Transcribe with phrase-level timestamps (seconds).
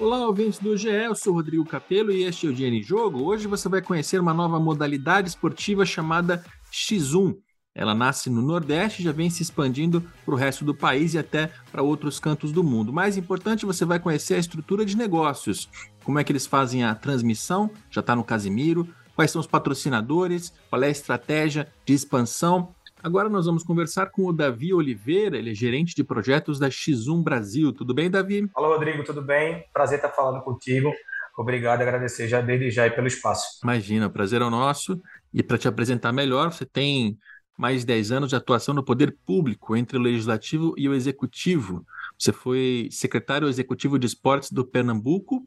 [0.00, 3.22] Olá, ouvintes do GE, eu sou Rodrigo Capello e este é o em Jogo.
[3.22, 6.42] Hoje você vai conhecer uma nova modalidade esportiva chamada
[6.72, 7.36] X1.
[7.74, 11.18] Ela nasce no Nordeste e já vem se expandindo para o resto do país e
[11.18, 12.94] até para outros cantos do mundo.
[12.94, 15.68] Mais importante, você vai conhecer a estrutura de negócios,
[16.02, 20.50] como é que eles fazem a transmissão, já está no Casimiro, quais são os patrocinadores,
[20.70, 25.50] qual é a estratégia de expansão Agora nós vamos conversar com o Davi Oliveira, ele
[25.50, 27.72] é gerente de projetos da X1 Brasil.
[27.72, 28.48] Tudo bem, Davi?
[28.52, 29.64] Fala, Rodrigo, tudo bem?
[29.72, 30.92] Prazer estar falando contigo.
[31.36, 33.60] Obrigado, agradecer já desde já pelo espaço.
[33.62, 35.00] Imagina, prazer é o nosso.
[35.32, 37.16] E para te apresentar melhor, você tem
[37.56, 41.84] mais de 10 anos de atuação no poder público, entre o legislativo e o executivo.
[42.18, 45.46] Você foi secretário executivo de esportes do Pernambuco,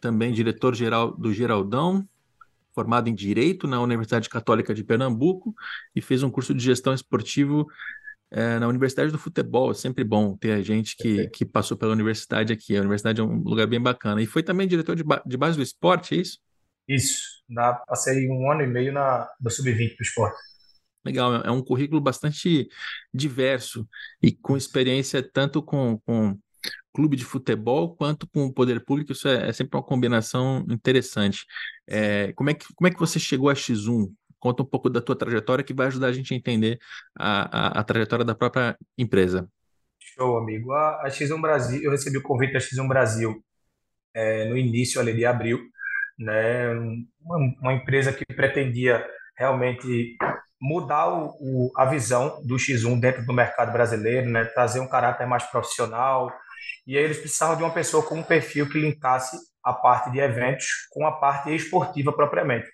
[0.00, 2.04] também diretor-geral do Geraldão,
[2.78, 5.52] formado em Direito na Universidade Católica de Pernambuco
[5.96, 7.66] e fez um curso de gestão esportivo
[8.30, 9.72] é, na Universidade do Futebol.
[9.72, 12.76] É sempre bom ter gente que, que passou pela universidade aqui.
[12.76, 14.22] A universidade é um lugar bem bacana.
[14.22, 16.38] E foi também diretor de, ba de base do esporte, é isso?
[16.86, 17.42] Isso.
[17.48, 20.38] Na, passei um ano e meio na, no Sub-20 do esporte.
[21.04, 22.68] Legal, é um currículo bastante
[23.12, 23.88] diverso
[24.22, 26.38] e com experiência tanto com, com
[26.98, 31.46] clube de futebol quanto com o poder público, isso é, é sempre uma combinação interessante.
[31.86, 34.12] É, como, é que, como é que você chegou a X1?
[34.40, 36.76] Conta um pouco da tua trajetória que vai ajudar a gente a entender
[37.16, 39.48] a, a, a trajetória da própria empresa.
[40.00, 40.72] Show, amigo.
[40.72, 43.44] A, a, X1 Brasil, eu recebi o convite da X1 Brasil
[44.12, 45.60] é, no início ali de abril,
[46.18, 46.72] né?
[47.20, 50.16] Uma, uma, empresa que pretendia realmente
[50.60, 54.46] mudar o, o, a visão do X1 dentro do mercado brasileiro, né?
[54.46, 56.32] Trazer um caráter mais profissional,
[56.86, 60.18] e aí eles precisavam de uma pessoa com um perfil que linkasse a parte de
[60.18, 62.68] eventos com a parte esportiva propriamente.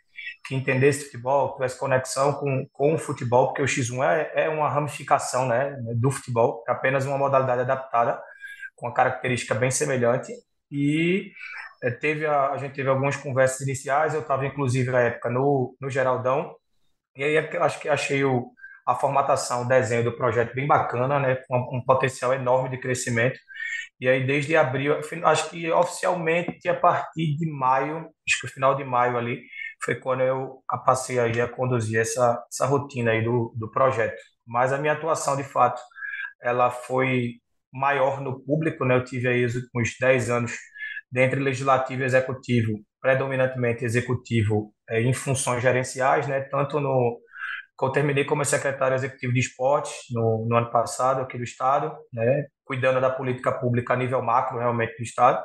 [0.46, 4.48] Que entendesse futebol, que tivesse conexão com, com o futebol, porque o X1 é, é
[4.48, 8.22] uma ramificação né, do futebol, é apenas uma modalidade adaptada,
[8.76, 10.32] com uma característica bem semelhante.
[10.70, 11.32] E
[11.82, 15.76] é, teve a, a gente teve algumas conversas iniciais, eu estava inclusive na época no,
[15.80, 16.54] no Geraldão,
[17.16, 18.50] e aí acho que achei o,
[18.86, 23.38] a formatação, o desenho do projeto bem bacana, né, com um potencial enorme de crescimento.
[24.00, 28.76] E aí, desde abril, acho que oficialmente a partir de maio, acho que o final
[28.76, 29.42] de maio ali,
[29.84, 34.16] foi quando eu passei aí a conduzir essa, essa rotina aí do, do projeto.
[34.46, 35.80] Mas a minha atuação, de fato,
[36.42, 37.34] ela foi
[37.72, 38.96] maior no público, né?
[38.96, 40.52] Eu tive aí os últimos 10 anos
[41.10, 46.40] dentre legislativo e executivo, predominantemente executivo é, em funções gerenciais, né?
[46.42, 47.20] Tanto no,
[47.82, 52.46] eu terminei como secretário executivo de esportes no, no ano passado aqui do estado, né,
[52.64, 55.44] cuidando da política pública a nível macro realmente do estado,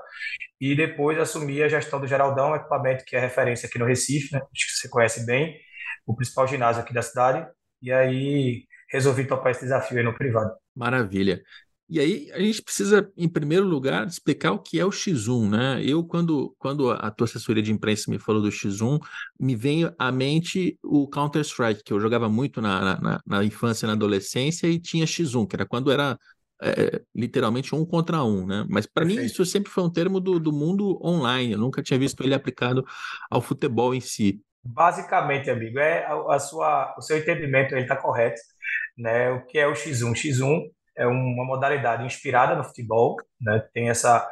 [0.60, 4.40] e depois assumi a gestão do Geraldão, equipamento que é referência aqui no Recife, né,
[4.40, 5.58] acho que você conhece bem,
[6.06, 7.48] o principal ginásio aqui da cidade,
[7.82, 10.52] e aí resolvi topar esse desafio aí no privado.
[10.76, 11.42] Maravilha.
[11.90, 15.84] E aí a gente precisa, em primeiro lugar, explicar o que é o X1, né?
[15.84, 19.00] Eu, quando, quando a tua assessoria de imprensa me falou do X1,
[19.40, 23.88] me veio à mente o Counter-Strike, que eu jogava muito na, na, na, infância e
[23.88, 26.16] na adolescência, e tinha X1, que era quando era
[26.62, 28.66] é, literalmente um contra um, né?
[28.70, 32.00] Mas para mim isso sempre foi um termo do, do mundo online, eu nunca tinha
[32.00, 32.86] visto ele aplicado
[33.30, 34.42] ao futebol em si.
[34.64, 38.42] Basicamente, amigo, é a, a sua, o seu entendimento ele está correto,
[38.98, 39.32] né?
[39.32, 40.12] O que é o X1?
[40.14, 40.64] X1
[40.98, 43.64] é uma modalidade inspirada no futebol, né?
[43.74, 44.28] Tem essa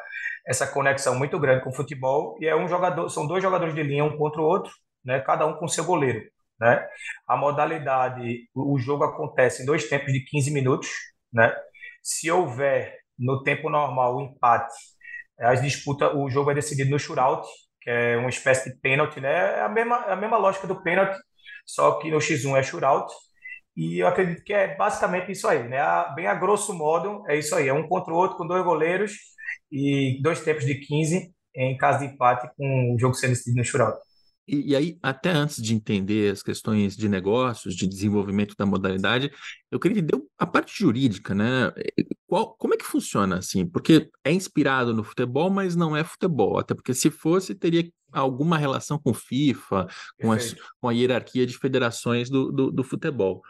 [0.48, 3.84] essa conexão muito grande com o futebol e é um jogador, são dois jogadores de
[3.84, 4.72] linha um contra o outro,
[5.04, 5.20] né?
[5.20, 6.22] Cada um com seu goleiro,
[6.60, 6.88] né?
[7.28, 10.90] A modalidade, o jogo acontece em dois tempos de 15 minutos,
[11.34, 11.54] né?
[12.08, 14.74] Se houver no tempo normal o empate,
[15.40, 17.46] as disputas, o jogo é decidido no shootout,
[17.82, 19.60] que é uma espécie de pênalti, né?
[19.60, 21.18] É a mesma, é a mesma lógica do pênalti,
[21.66, 23.14] só que no X1 é shootout
[23.76, 25.80] e eu acredito que é basicamente isso aí, né?
[26.16, 27.68] Bem a grosso modo, é isso aí.
[27.68, 29.14] É um contra o outro com dois goleiros
[29.72, 33.66] e dois tempos de 15 em caso de empate com o jogo sendo decidido no
[33.66, 34.00] shootout.
[34.48, 39.32] E, e, aí, até antes de entender as questões de negócios, de desenvolvimento da modalidade,
[39.70, 41.72] eu queria entender a parte jurídica, né?
[42.26, 43.66] Qual, como é que funciona assim?
[43.66, 46.58] Porque é inspirado no futebol, mas não é futebol.
[46.60, 49.88] Até porque se fosse, teria alguma relação com FIFA,
[50.22, 53.42] com, as, com a hierarquia de federações do, do, do futebol.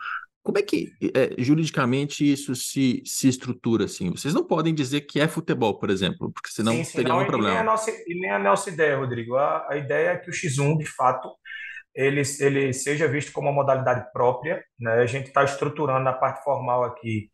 [0.48, 4.12] Como é que é, juridicamente isso se, se estrutura assim?
[4.12, 7.22] Vocês não podem dizer que é futebol, por exemplo, porque senão sim, sim, teria não,
[7.22, 7.52] um problema.
[7.56, 9.36] Nem a nossa, e nem a nossa ideia, Rodrigo.
[9.36, 11.30] A, a ideia é que o X1, de fato,
[11.94, 14.64] ele, ele seja visto como uma modalidade própria.
[14.80, 14.94] Né?
[14.94, 17.30] A gente está estruturando na parte formal aqui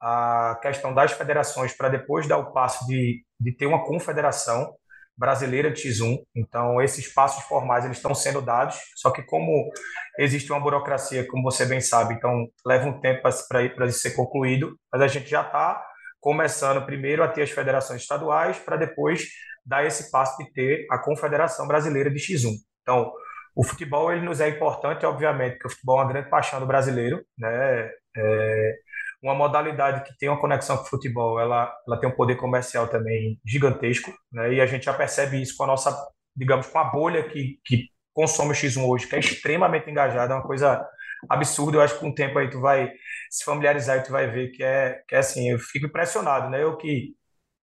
[0.00, 4.74] a questão das federações para depois dar o passo de, de ter uma confederação
[5.16, 6.18] brasileira de X1.
[6.34, 9.70] Então, esses passos formais eles estão sendo dados, só que como
[10.18, 14.76] existe uma burocracia, como você bem sabe, então leva um tempo para isso ser concluído,
[14.92, 15.84] mas a gente já está
[16.20, 19.28] começando primeiro a ter as federações estaduais, para depois
[19.64, 22.50] dar esse passo de ter a Confederação Brasileira de X1.
[22.82, 23.12] Então,
[23.54, 26.66] o futebol ele nos é importante, obviamente, porque o futebol é uma grande paixão do
[26.66, 27.90] brasileiro, né?
[28.16, 28.74] É
[29.24, 32.88] uma modalidade que tem uma conexão com o futebol, ela, ela tem um poder comercial
[32.88, 34.52] também gigantesco, né?
[34.54, 35.96] E a gente já percebe isso com a nossa,
[36.36, 40.36] digamos, com a bolha que, que consome o X1 hoje, que é extremamente engajada, é
[40.36, 40.86] uma coisa
[41.28, 41.78] absurda.
[41.78, 42.90] Eu acho que com o tempo aí tu vai
[43.30, 46.62] se familiarizar e tu vai ver que é, que é assim, eu fico impressionado, né?
[46.62, 47.14] Eu que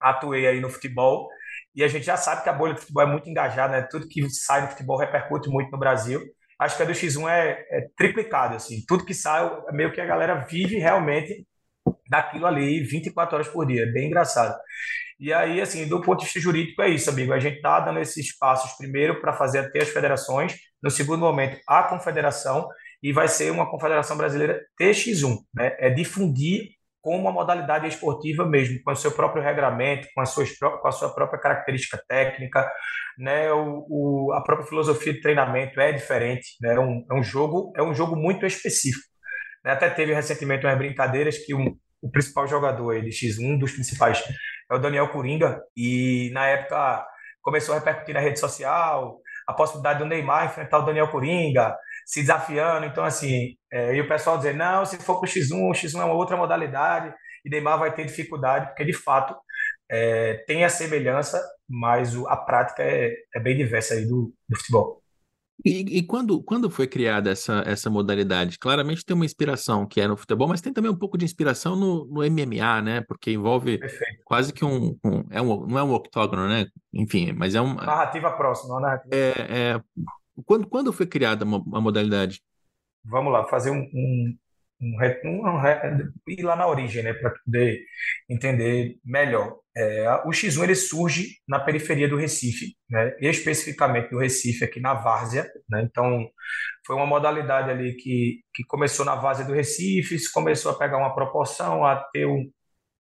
[0.00, 1.28] atuei aí no futebol,
[1.74, 3.86] e a gente já sabe que a bolha do futebol é muito engajada, né?
[3.90, 6.20] Tudo que sai do futebol repercute muito no Brasil.
[6.60, 8.84] Acho que a do X1 é, é triplicado, assim.
[8.86, 11.46] Tudo que sai, é meio que a galera vive realmente
[12.08, 13.84] daquilo ali 24 horas por dia.
[13.84, 14.54] É bem engraçado.
[15.18, 17.32] E aí, assim, do ponto de vista jurídico, é isso, amigo.
[17.32, 21.58] A gente está dando esses passos primeiro para fazer até as federações, no segundo momento,
[21.66, 22.68] a confederação,
[23.02, 25.76] e vai ser uma confederação brasileira TX1, né?
[25.78, 30.56] É difundir com uma modalidade esportiva mesmo, com o seu próprio regramento, com, as suas,
[30.58, 32.70] com a sua própria característica técnica,
[33.18, 33.50] né?
[33.52, 36.74] O, o, a própria filosofia de treinamento é diferente, né?
[36.74, 39.08] É um, é um jogo é um jogo muito específico.
[39.64, 39.72] Né?
[39.72, 44.22] Até teve recentemente umas brincadeiras que um, o principal jogador de X1, um dos principais,
[44.70, 47.04] é o Daniel Coringa, e na época
[47.42, 52.20] começou a repercutir na rede social a possibilidade do Neymar enfrentar o Daniel Coringa, se
[52.20, 52.86] desafiando.
[52.86, 56.00] Então, assim, é, e o pessoal dizer, não, se for para o X1, o X1
[56.00, 57.14] é uma outra modalidade,
[57.44, 59.34] e Neymar vai ter dificuldade, porque de fato
[59.90, 64.56] é, tem a semelhança, mas o, a prática é, é bem diversa aí do, do
[64.58, 65.00] futebol.
[65.64, 68.58] E, e, quando, quando foi criada essa, essa modalidade?
[68.58, 71.76] Claramente tem uma inspiração que é no futebol, mas tem também um pouco de inspiração
[71.76, 73.00] no, no MMA, né?
[73.02, 74.22] Porque envolve Perfeito.
[74.24, 75.66] quase que um, um, é um.
[75.66, 76.66] Não é um octógono, né?
[76.94, 77.74] Enfim, mas é um.
[77.74, 79.14] Narrativa próxima, uma narrativa.
[79.14, 79.80] É, é,
[80.44, 82.40] quando, quando foi criada a modalidade?
[83.04, 84.36] Vamos lá, fazer um, um,
[84.80, 87.82] um, um ir lá na origem, né, para poder
[88.28, 89.56] entender melhor.
[89.76, 94.94] É, o X1 ele surge na periferia do Recife, né, especificamente do Recife, aqui na
[94.94, 95.50] Várzea.
[95.68, 96.28] Né, então,
[96.86, 101.14] foi uma modalidade ali que, que começou na Várzea do Recife, começou a pegar uma
[101.14, 102.50] proporção, a ter um,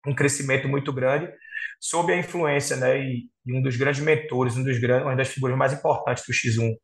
[0.08, 1.32] um crescimento muito grande,
[1.80, 5.30] sob a influência né, e, e um dos grandes mentores, um dos grandes, uma das
[5.30, 6.76] figuras mais importantes do X1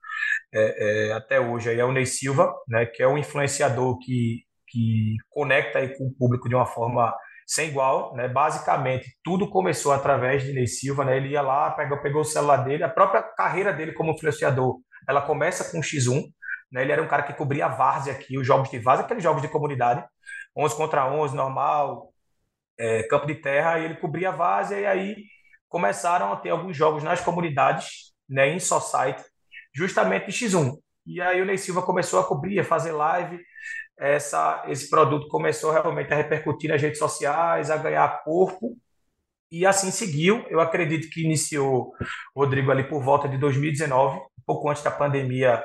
[0.53, 4.43] é, é, até hoje aí é o Ney Silva, né, que é um influenciador que,
[4.67, 7.13] que conecta aí com o público de uma forma
[7.51, 8.29] sem igual, né?
[8.29, 11.17] Basicamente, tudo começou através de Ney Silva, né?
[11.17, 15.21] Ele ia lá, pegou, pegou o celular dele, a própria carreira dele como influenciador, ela
[15.21, 16.23] começa com o X1,
[16.71, 16.81] né?
[16.81, 19.41] Ele era um cara que cobria a várzea aqui, os jogos de várzea, aqueles jogos
[19.41, 20.01] de comunidade,
[20.55, 22.13] 11 contra 11, normal,
[22.79, 25.15] é, campo de terra, e ele cobria a várzea, e aí
[25.67, 29.21] começaram a ter alguns jogos nas comunidades, né, em society,
[29.73, 30.77] justamente de X1.
[31.05, 33.39] E aí o Ney Silva começou a cobrir, a fazer live,
[33.97, 38.75] essa, esse produto começou realmente a repercutir nas redes sociais, a ganhar corpo,
[39.51, 40.45] e assim seguiu.
[40.49, 41.93] Eu acredito que iniciou,
[42.35, 45.63] Rodrigo, ali por volta de 2019, um pouco antes da pandemia,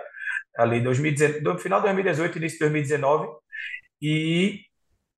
[0.56, 3.28] ali 2019, no final de 2018, início de 2019,
[4.02, 4.60] e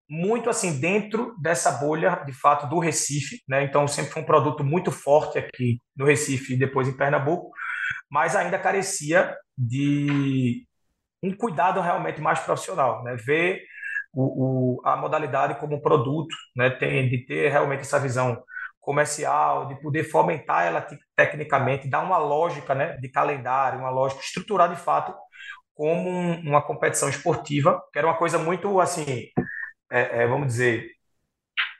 [0.08, 3.64] muito assim dentro dessa bolha de fato do Recife, né?
[3.64, 7.50] Então sempre foi um produto muito forte aqui no Recife e depois em Pernambuco,
[8.10, 10.66] mas ainda carecia de
[11.22, 13.16] um cuidado realmente mais profissional, né?
[13.16, 13.62] Ver
[14.12, 16.70] o, o, a modalidade como produto, né?
[16.70, 18.42] Tem de ter realmente essa visão
[18.80, 22.96] comercial, de poder fomentar ela tecnicamente, dar uma lógica, né?
[22.98, 25.14] De calendário, uma lógica estruturar de fato
[25.74, 29.28] como um, uma competição esportiva, que era uma coisa muito assim,
[29.92, 30.90] é, é, vamos dizer,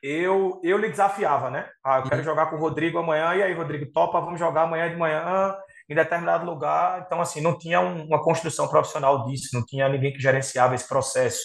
[0.03, 1.69] eu eu lhe desafiava, né?
[1.85, 2.25] Ah, eu quero uhum.
[2.25, 5.57] jogar com o Rodrigo amanhã, e aí, Rodrigo, topa, vamos jogar amanhã de manhã
[5.89, 7.05] em determinado lugar.
[7.07, 10.87] Então, assim, não tinha um, uma construção profissional disso, não tinha ninguém que gerenciava esse
[10.87, 11.41] processo,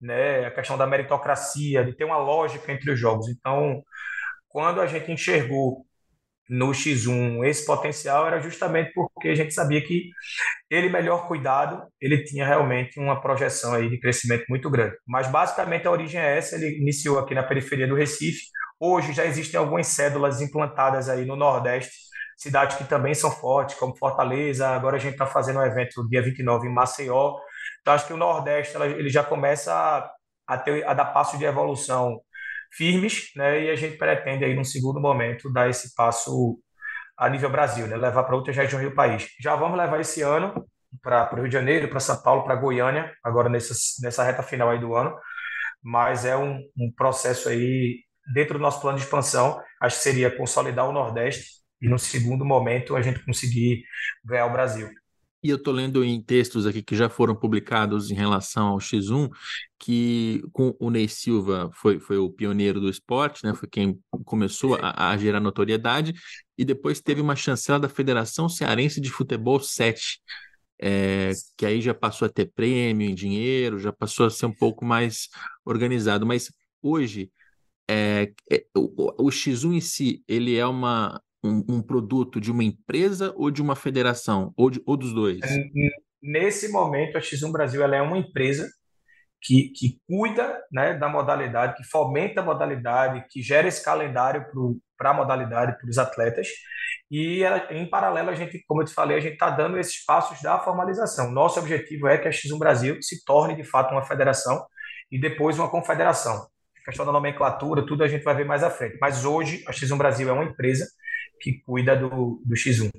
[0.00, 0.46] né?
[0.46, 3.28] A questão da meritocracia, de ter uma lógica entre os jogos.
[3.28, 3.82] Então,
[4.48, 5.86] quando a gente enxergou
[6.48, 10.08] no X1 esse potencial era justamente porque a gente sabia que
[10.70, 14.96] ele melhor cuidado, ele tinha realmente uma projeção aí de crescimento muito grande.
[15.06, 18.46] Mas basicamente a origem é essa, ele iniciou aqui na periferia do Recife.
[18.80, 23.96] Hoje já existem algumas cédulas implantadas aí no Nordeste cidades que também são fortes, como
[23.96, 24.68] Fortaleza.
[24.68, 27.36] Agora a gente está fazendo um evento dia 29 em Maceió.
[27.80, 30.10] Então acho que o Nordeste ele já começa a,
[30.46, 32.20] a, ter, a dar passos de evolução
[32.72, 33.64] firmes, né?
[33.64, 36.58] E a gente pretende aí num segundo momento dar esse passo
[37.16, 37.96] a nível Brasil, né?
[37.96, 39.28] Levar para outras regiões do país.
[39.40, 40.64] Já vamos levar esse ano
[41.02, 44.70] para o Rio de Janeiro, para São Paulo, para Goiânia, agora nessa, nessa reta final
[44.70, 45.14] aí do ano.
[45.82, 49.60] Mas é um, um processo aí dentro do nosso plano de expansão.
[49.80, 53.84] Acho que seria consolidar o Nordeste e no segundo momento a gente conseguir
[54.24, 54.88] ganhar o Brasil.
[55.42, 59.30] E eu estou lendo em textos aqui que já foram publicados em relação ao X1,
[59.78, 63.54] que com o Ney Silva foi, foi o pioneiro do esporte, né?
[63.54, 66.12] Foi quem começou a, a, gerar notoriedade,
[66.56, 70.20] e depois teve uma chancela da Federação Cearense de Futebol 7,
[70.80, 74.54] é, que aí já passou a ter prêmio em dinheiro, já passou a ser um
[74.54, 75.28] pouco mais
[75.64, 76.26] organizado.
[76.26, 76.50] Mas
[76.82, 77.30] hoje,
[77.88, 82.64] é, é, o, o, X1 em si, ele é uma, um, um, produto de uma
[82.64, 85.40] empresa ou de uma federação, ou, de, ou dos dois?
[86.22, 88.68] Nesse momento, a X1 Brasil ela é uma empresa
[89.40, 94.44] que, que cuida né, da modalidade, que fomenta a modalidade, que gera esse calendário
[94.96, 96.48] para a modalidade, para os atletas.
[97.10, 100.42] E, em paralelo, a gente, como eu te falei, a gente está dando esses passos
[100.42, 101.30] da formalização.
[101.30, 104.66] Nosso objetivo é que a X1 Brasil se torne, de fato, uma federação
[105.10, 106.48] e depois uma confederação.
[106.82, 108.98] A questão da nomenclatura, tudo a gente vai ver mais à frente.
[109.00, 110.84] Mas hoje, a X1 Brasil é uma empresa
[111.40, 112.90] que cuida do, do X1.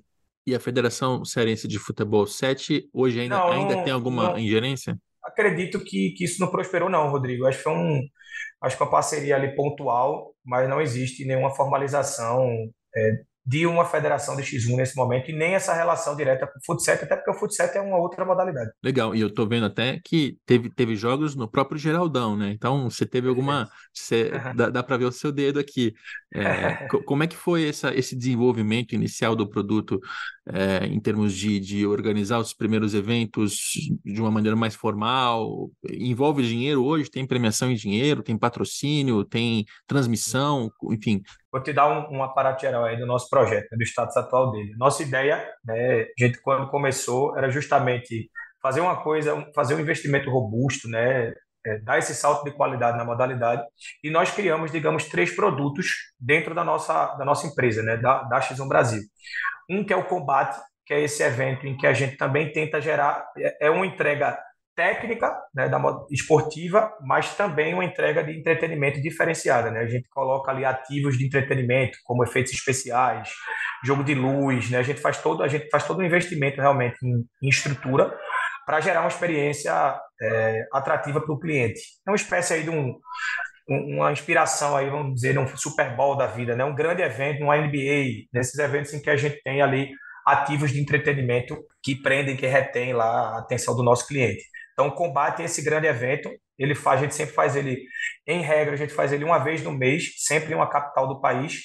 [0.48, 4.98] E a Federação Cearense de Futebol 7 hoje ainda, não, ainda tem alguma não, ingerência?
[5.30, 7.46] acredito que, que isso não prosperou, não, Rodrigo.
[7.46, 8.02] Acho que foi um,
[8.62, 12.50] acho que uma parceria ali pontual, mas não existe nenhuma formalização
[12.96, 16.66] é, de uma federação de X1 nesse momento e nem essa relação direta com o
[16.66, 18.70] Futsal, até porque o Futsal é uma outra modalidade.
[18.84, 22.52] Legal, e eu tô vendo até que teve, teve jogos no próprio Geraldão, né?
[22.52, 23.68] Então, você teve alguma...
[23.92, 25.94] Você, dá, dá para ver o seu dedo aqui.
[26.34, 30.00] É, como é que foi essa, esse desenvolvimento inicial do produto
[30.48, 33.58] é, em termos de, de organizar os primeiros eventos
[34.06, 35.72] de uma maneira mais formal?
[35.92, 37.10] Envolve dinheiro hoje?
[37.10, 38.22] Tem premiação em dinheiro?
[38.22, 39.26] Tem patrocínio?
[39.26, 40.72] Tem transmissão?
[40.92, 41.22] Enfim,
[41.52, 44.76] Vou te dar um, um aparato geral aí do nosso projeto, do status atual dele.
[44.78, 48.30] Nossa ideia, né, a gente quando começou, era justamente
[48.62, 51.34] fazer uma coisa, fazer um investimento robusto, né,
[51.66, 53.64] é, dar esse salto de qualidade na modalidade.
[54.04, 55.88] E nós criamos, digamos, três produtos
[56.20, 59.02] dentro da nossa, da nossa empresa, né, da, da X1 Brasil.
[59.70, 62.82] Um que é o Combate, que é esse evento em que a gente também tenta
[62.82, 64.38] gerar, é, é uma entrega
[64.80, 65.78] técnica né, da
[66.10, 69.70] esportiva, mas também uma entrega de entretenimento diferenciada.
[69.70, 69.82] Né?
[69.82, 73.30] A gente coloca ali ativos de entretenimento, como efeitos especiais,
[73.84, 74.78] jogo de luz, né?
[74.78, 78.18] a gente faz todo a gente faz todo um investimento realmente em, em estrutura
[78.70, 81.82] para gerar uma experiência é, atrativa para o cliente.
[82.08, 83.00] É uma espécie aí de um,
[83.68, 86.64] uma inspiração aí, vamos dizer, um Super Bowl da vida, né?
[86.64, 89.90] Um grande evento, uma NBA, nesses eventos em que a gente tem ali
[90.24, 94.44] ativos de entretenimento que prendem, que retém lá a atenção do nosso cliente.
[94.74, 97.82] Então, combate esse grande evento, ele faz, a gente sempre faz ele,
[98.28, 101.20] em regra, a gente faz ele uma vez no mês, sempre em uma capital do
[101.20, 101.60] país,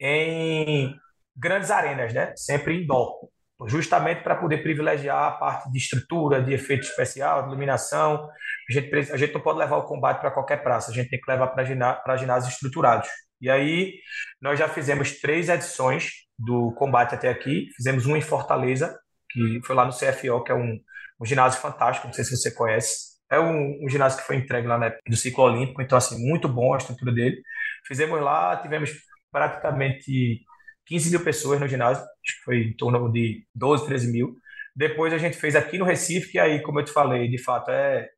[0.00, 0.92] em
[1.36, 2.32] grandes arenas, né?
[2.34, 3.28] Sempre indoor,
[3.68, 8.28] justamente para poder privilegiar a parte de estrutura, de efeito especial, de iluminação.
[8.68, 11.20] A gente, a gente não pode levar o combate para qualquer praça, a gente tem
[11.20, 13.08] que levar para ginásios estruturados.
[13.40, 13.94] E aí,
[14.40, 17.68] nós já fizemos três edições do combate até aqui.
[17.76, 18.96] Fizemos uma em Fortaleza,
[19.30, 20.78] que foi lá no CFO, que é um,
[21.20, 23.12] um ginásio fantástico, não sei se você conhece.
[23.30, 26.48] É um, um ginásio que foi entregue lá né, do ciclo olímpico, então, assim, muito
[26.48, 27.42] bom a estrutura dele.
[27.86, 28.92] Fizemos lá, tivemos
[29.30, 30.44] praticamente
[30.86, 34.36] 15 mil pessoas no ginásio, acho que foi em torno de 12, 13 mil.
[34.74, 37.70] Depois a gente fez aqui no Recife, que aí, como eu te falei, de fato
[37.70, 38.08] é,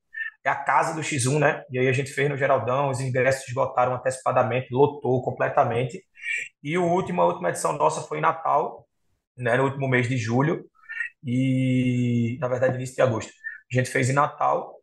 [0.45, 1.65] é a casa do X1, né?
[1.71, 6.03] E aí a gente fez no Geraldão, os ingressos esgotaram antecipadamente, lotou completamente.
[6.63, 8.87] E o último, a última edição nossa foi em Natal,
[9.37, 10.65] né, no último mês de julho
[11.25, 13.33] e na verdade início de agosto.
[13.73, 14.75] A gente fez em Natal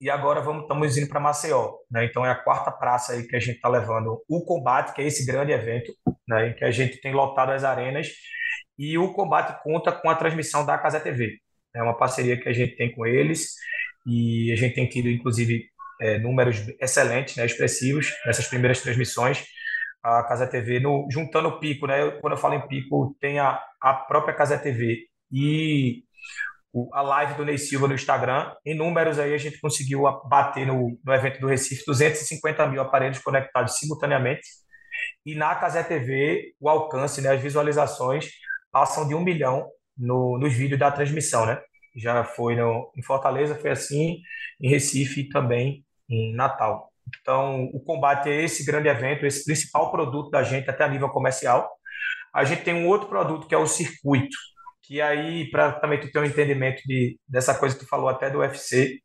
[0.00, 2.04] e agora vamos estamos indo para Maceió, né?
[2.04, 5.06] Então é a quarta praça aí que a gente está levando o combate, que é
[5.06, 5.92] esse grande evento,
[6.28, 6.50] né?
[6.50, 8.08] Em que a gente tem lotado as arenas
[8.78, 11.38] e o combate conta com a transmissão da Casa TV.
[11.74, 13.54] É uma parceria que a gente tem com eles
[14.06, 15.66] e a gente tem tido inclusive
[16.00, 17.46] é, números excelentes, né?
[17.46, 19.44] Expressivos nessas primeiras transmissões
[20.06, 22.12] a Casa TV, no, juntando o pico, né?
[22.20, 25.00] Quando eu falo em pico, tem a, a própria Casa TV
[25.32, 26.04] e
[26.92, 28.52] a live do Ney Silva no Instagram.
[28.64, 33.18] Em números aí, a gente conseguiu bater no, no evento do Recife 250 mil aparelhos
[33.18, 34.46] conectados simultaneamente.
[35.26, 38.30] E na Casé TV, o alcance, né, as visualizações
[38.70, 39.68] passam de um milhão
[39.98, 41.60] no, nos vídeos da transmissão, né?
[41.96, 44.20] Já foi no, em Fortaleza, foi assim,
[44.60, 46.92] em Recife e também em Natal.
[47.20, 51.08] Então, o combate é esse grande evento, esse principal produto da gente até a nível
[51.08, 51.68] comercial.
[52.32, 54.36] A gente tem um outro produto que é o circuito,
[54.82, 58.30] que aí, para também tu ter um entendimento de, dessa coisa que tu falou até
[58.30, 59.00] do UFC,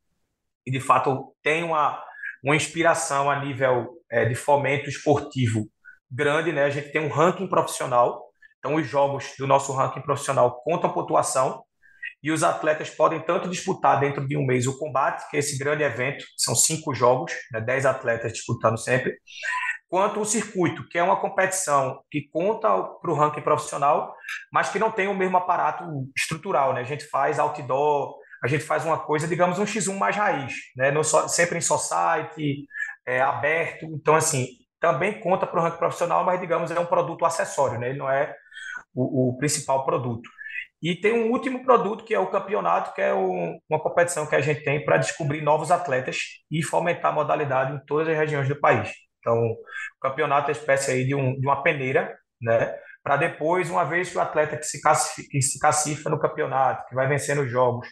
[0.64, 2.00] e de fato tem uma,
[2.44, 5.68] uma inspiração a nível é, de fomento esportivo
[6.12, 6.64] grande, né?
[6.64, 8.22] A gente tem um ranking profissional,
[8.58, 11.62] então os jogos do nosso ranking profissional contam pontuação,
[12.22, 15.58] e os atletas podem tanto disputar dentro de um mês o combate, que é esse
[15.58, 19.16] grande evento, são cinco jogos, né, dez atletas disputando sempre,
[19.88, 24.14] quanto o circuito, que é uma competição que conta para o ranking profissional,
[24.52, 25.84] mas que não tem o mesmo aparato
[26.16, 26.72] estrutural.
[26.72, 26.80] Né?
[26.80, 30.90] A gente faz outdoor, a gente faz uma coisa, digamos, um X1 mais raiz, né?
[30.90, 32.66] No, sempre em society,
[33.06, 33.84] é, aberto.
[33.86, 34.46] Então, assim,
[34.82, 37.90] também conta para o ranking profissional, mas digamos é um produto acessório, né?
[37.90, 38.34] Ele não é
[38.92, 40.28] o, o principal produto.
[40.82, 44.34] E tem um último produto que é o campeonato, que é o, uma competição que
[44.34, 46.18] a gente tem para descobrir novos atletas
[46.50, 48.90] e fomentar a modalidade em todas as regiões do país.
[49.20, 49.56] Então, o
[50.00, 52.74] campeonato é espécie aí de, um, de uma peneira, né?
[53.04, 56.94] Para depois, uma vez que o atleta que se, cacifa, que se no campeonato, que
[56.96, 57.88] vai vencendo os jogos,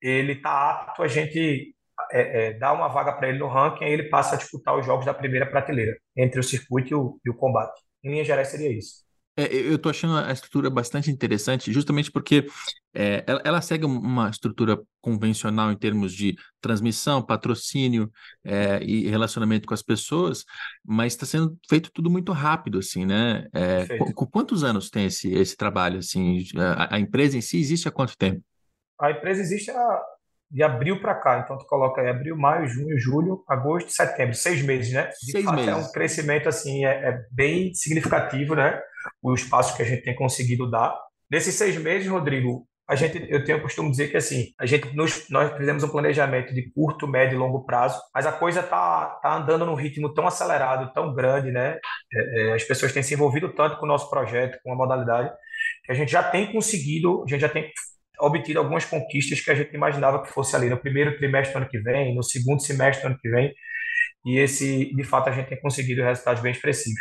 [0.00, 1.74] ele está apto, a gente
[2.12, 4.86] é, é, dá uma vaga para ele no ranking, e ele passa a disputar os
[4.86, 7.80] jogos da primeira prateleira, entre o circuito e o, e o combate.
[8.02, 9.04] Em linha geral, seria isso.
[9.36, 12.46] É, eu estou achando a estrutura bastante interessante, justamente porque
[12.92, 18.10] é, ela, ela, segue uma estrutura convencional em termos de transmissão, patrocínio
[18.44, 20.44] é, e relacionamento com as pessoas,
[20.84, 23.46] mas está sendo feito tudo muito rápido, assim, né?
[23.54, 26.44] É, com, quantos anos tem esse, esse trabalho, assim?
[26.56, 28.42] A, a, empresa em si existe há quanto tempo?
[29.00, 30.02] A empresa existe há,
[30.50, 34.62] de abril para cá, então tu coloca aí abril, maio, junho, julho, agosto, setembro, seis
[34.62, 35.08] meses, né?
[35.22, 35.70] De seis fato, meses.
[35.70, 38.80] é um crescimento, assim, é, é bem significativo, né?
[39.22, 40.96] o espaço que a gente tem conseguido dar.
[41.30, 44.66] Nesses seis meses, Rodrigo, a gente, eu tenho o costume de dizer que assim, a
[44.66, 48.62] gente nos, nós fizemos um planejamento de curto, médio e longo prazo, mas a coisa
[48.64, 51.78] tá, tá andando num ritmo tão acelerado, tão grande, né?
[52.12, 55.30] É, é, as pessoas têm se envolvido tanto com o nosso projeto, com a modalidade,
[55.84, 57.70] que a gente já tem conseguido, a gente já tem
[58.20, 61.68] obtido algumas conquistas que a gente imaginava que fosse ali no primeiro trimestre do ano
[61.68, 63.52] que vem, no segundo semestre do ano que vem,
[64.26, 67.00] e esse, de fato, a gente tem conseguido resultados bem expressivos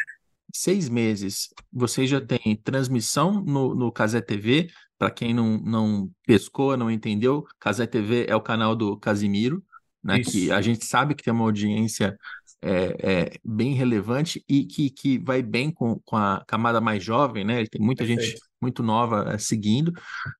[0.53, 4.69] seis meses, vocês já têm transmissão no, no Casé TV.
[4.97, 9.63] Para quem não, não pescou, não entendeu, Casé TV é o canal do Casimiro,
[10.03, 10.21] né?
[10.21, 12.17] Que a gente sabe que tem uma audiência
[12.61, 17.45] é, é, bem relevante e que, que vai bem com, com a camada mais jovem,
[17.45, 17.65] né?
[17.65, 18.29] Tem muita Perfeito.
[18.29, 19.93] gente muito nova é, seguindo,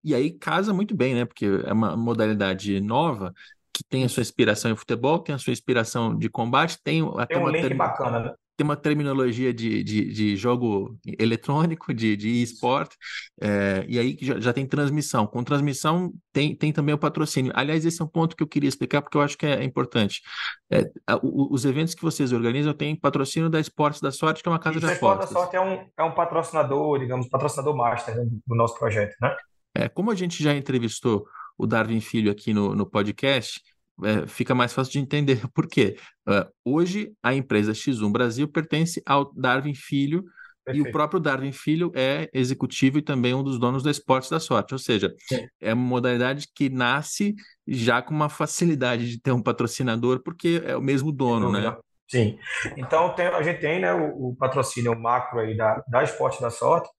[0.04, 1.26] e aí casa muito bem, né?
[1.26, 3.34] Porque é uma modalidade nova
[3.74, 7.36] que tem a sua inspiração em futebol, tem a sua inspiração de combate, tem até
[7.36, 8.34] tem um link bacana, né?
[8.60, 12.98] Tem uma terminologia de, de, de jogo eletrônico, de, de esporte,
[13.42, 15.26] é, e aí já, já tem transmissão.
[15.26, 17.54] Com transmissão tem, tem também o patrocínio.
[17.56, 20.22] Aliás, esse é um ponto que eu queria explicar porque eu acho que é importante.
[20.70, 20.92] É,
[21.24, 24.78] os eventos que vocês organizam têm patrocínio da Esportes da Sorte, que é uma casa
[24.78, 25.22] Isso, de apostas.
[25.22, 29.16] A Esportes da Sorte é um, é um patrocinador, digamos, patrocinador master do nosso projeto,
[29.22, 29.38] né?
[29.74, 31.26] É, como a gente já entrevistou
[31.58, 33.62] o Darwin Filho aqui no, no podcast,
[34.04, 35.98] é, fica mais fácil de entender por quê.
[36.28, 40.24] Uh, hoje, a empresa X1 Brasil pertence ao Darwin Filho,
[40.66, 40.88] Perfeito.
[40.88, 44.40] e o próprio Darwin Filho é executivo e também um dos donos da Esportes da
[44.40, 44.74] Sorte.
[44.74, 45.48] Ou seja, Sim.
[45.60, 47.36] é uma modalidade que nasce
[47.68, 51.76] já com uma facilidade de ter um patrocinador, porque é o mesmo dono, né?
[52.10, 52.40] Sim.
[52.76, 56.50] Então, tem, a gente tem né, o, o, patrocínio macro aí da, da Esporte da
[56.50, 56.90] Sorte,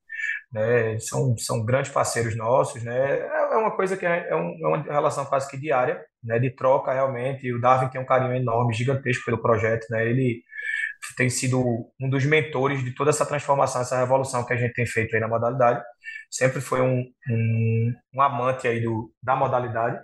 [0.53, 0.99] né?
[1.01, 3.21] São, são grandes parceiros nossos, né?
[3.71, 6.39] Uma coisa que é, é, um, é, uma relação quase que diária, né?
[6.39, 7.53] De troca realmente.
[7.53, 10.05] O Darwin tem um carinho enorme, gigantesco pelo projeto, né?
[10.09, 10.43] Ele
[11.17, 11.63] tem sido
[12.01, 15.21] um dos mentores de toda essa transformação, essa revolução que a gente tem feito aí
[15.21, 15.83] na modalidade.
[16.31, 19.99] Sempre foi um, um, um amante aí do, da modalidade.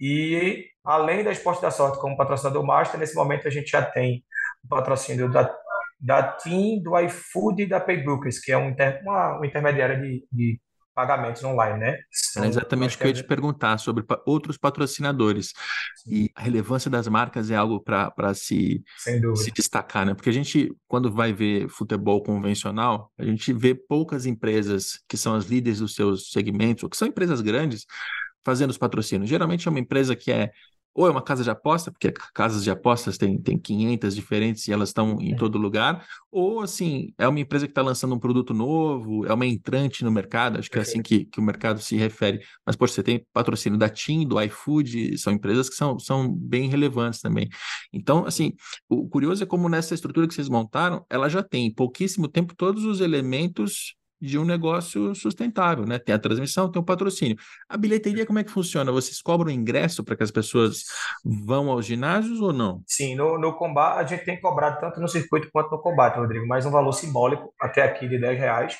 [0.00, 4.24] E além da Esporte da Sorte como patrocinador master, nesse momento a gente já tem
[4.64, 5.52] o patrocínio da
[6.00, 10.26] da TIM, do iFood e da Paybookers, que é um, inter, uma, uma intermediária de,
[10.32, 10.58] de
[11.00, 11.98] pagamentos online, né?
[12.10, 15.52] São, é exatamente o que eu ia te perguntar sobre outros patrocinadores.
[15.96, 16.14] Sim.
[16.14, 20.14] E a relevância das marcas é algo para se, se destacar, né?
[20.14, 25.34] Porque a gente, quando vai ver futebol convencional, a gente vê poucas empresas que são
[25.34, 27.86] as líderes dos seus segmentos, ou que são empresas grandes,
[28.44, 29.30] fazendo os patrocínios.
[29.30, 30.50] Geralmente é uma empresa que é
[30.94, 34.72] ou é uma casa de aposta, porque casas de apostas tem, tem 500 diferentes e
[34.72, 35.36] elas estão em é.
[35.36, 39.46] todo lugar, ou assim, é uma empresa que está lançando um produto novo, é uma
[39.46, 42.40] entrante no mercado, acho que é assim que, que o mercado se refere.
[42.66, 46.68] Mas, poxa, você tem patrocínio da TIM, do iFood, são empresas que são, são bem
[46.68, 47.48] relevantes também.
[47.92, 48.52] Então, assim,
[48.88, 52.54] o curioso é como nessa estrutura que vocês montaram, ela já tem em pouquíssimo tempo
[52.56, 55.98] todos os elementos de um negócio sustentável, né?
[55.98, 57.36] Tem a transmissão, tem o patrocínio.
[57.68, 58.92] A bilheteria, como é que funciona?
[58.92, 60.84] Vocês cobram ingresso para que as pessoas
[61.24, 62.82] vão aos ginásios ou não?
[62.86, 66.46] Sim, no, no combate, a gente tem cobrado tanto no circuito quanto no combate, Rodrigo,
[66.46, 68.76] mas um valor simbólico, até aqui de 10 reais.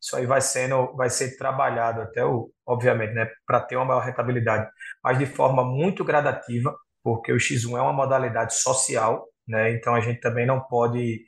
[0.00, 4.00] Isso aí vai sendo, vai ser trabalhado até o, obviamente, né, para ter uma maior
[4.00, 4.68] rentabilidade,
[5.02, 9.72] mas de forma muito gradativa, porque o X1 é uma modalidade social, né?
[9.72, 11.24] Então a gente também não pode,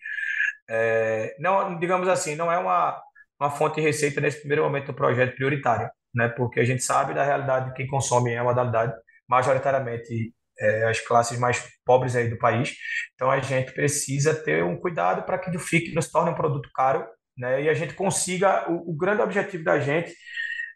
[0.69, 3.01] é, não, digamos assim, não é uma
[3.41, 6.29] uma fonte de receita nesse primeiro momento do projeto prioritário, né?
[6.29, 8.93] Porque a gente sabe da realidade de quem consome a modalidade,
[9.29, 12.75] majoritariamente é, as classes mais pobres aí do país.
[13.15, 16.35] Então a gente precisa ter um cuidado para que o FIC não se torne um
[16.35, 17.63] produto caro, né?
[17.63, 20.13] E a gente consiga o, o grande objetivo da gente,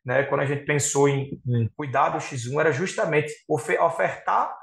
[0.04, 0.24] né?
[0.24, 4.54] Quando a gente pensou em, em cuidar do X1 era justamente ofertar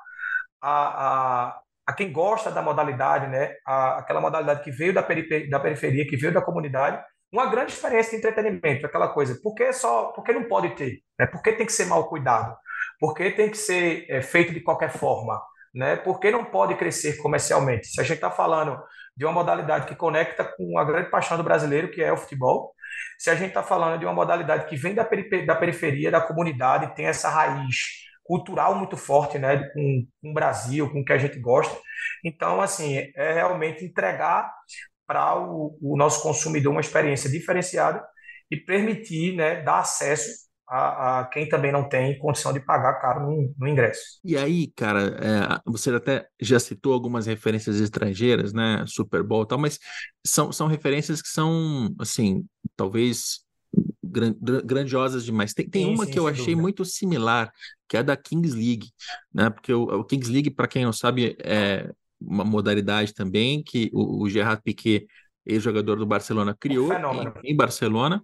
[0.61, 5.49] a, a a quem gosta da modalidade, né, a, aquela modalidade que veio da, periferia,
[5.49, 7.01] da periferia, que veio da comunidade,
[7.31, 9.39] uma grande experiência de entretenimento, aquela coisa.
[9.41, 11.01] Por que só, por que não pode ter?
[11.19, 11.25] Né?
[11.27, 12.55] Por que tem que ser mal cuidado?
[12.99, 15.41] Por que tem que ser é, feito de qualquer forma?
[15.73, 15.95] Né?
[15.97, 17.87] Por que não pode crescer comercialmente?
[17.87, 18.81] Se a gente está falando
[19.15, 22.73] de uma modalidade que conecta com a grande paixão do brasileiro, que é o futebol,
[23.17, 26.95] se a gente está falando de uma modalidade que vem da, da periferia, da comunidade,
[26.95, 31.17] tem essa raiz cultural muito forte, né, com, com o Brasil, com o que a
[31.17, 31.75] gente gosta.
[32.23, 34.51] Então, assim, é realmente entregar
[35.07, 38.03] para o, o, nosso consumidor uma experiência diferenciada
[38.51, 43.21] e permitir, né, dar acesso a, a, quem também não tem condição de pagar caro
[43.21, 44.19] no, no ingresso.
[44.23, 49.47] E aí, cara, é, você até já citou algumas referências estrangeiras, né, Super Bowl e
[49.47, 49.79] tal, mas
[50.25, 53.47] são, são referências que são, assim, talvez
[54.03, 55.53] grandiosas demais.
[55.53, 56.61] Tem, tem sim, uma sim, que eu achei dúvida.
[56.61, 57.51] muito similar,
[57.87, 58.89] que é a da Kings League,
[59.33, 59.49] né?
[59.49, 64.23] Porque o, o Kings League, para quem não sabe, é uma modalidade também que o,
[64.23, 65.05] o Gerard Piquet,
[65.45, 68.23] ex-jogador do Barcelona, criou em, em, Barcelona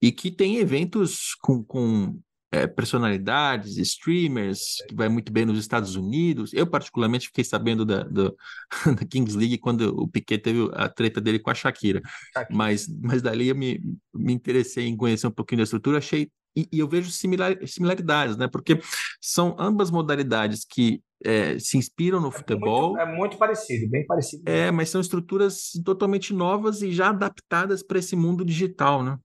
[0.00, 2.18] e que tem eventos com, com
[2.52, 6.52] é, personalidades, streamers, que vai muito bem nos Estados Unidos.
[6.52, 8.36] Eu, particularmente, fiquei sabendo da, do,
[8.94, 12.02] da Kings League quando o Piquet teve a treta dele com a Shakira.
[12.34, 12.56] Shakira.
[12.56, 13.80] Mas, mas dali eu me,
[14.14, 16.30] me interessei em conhecer um pouquinho da estrutura, achei.
[16.54, 18.46] E, e eu vejo similar, similaridades, né?
[18.46, 18.78] Porque
[19.18, 22.94] são ambas modalidades que é, se inspiram no é futebol.
[22.94, 24.42] Muito, é muito parecido, bem parecido.
[24.46, 29.18] É, mas são estruturas totalmente novas e já adaptadas para esse mundo digital, né?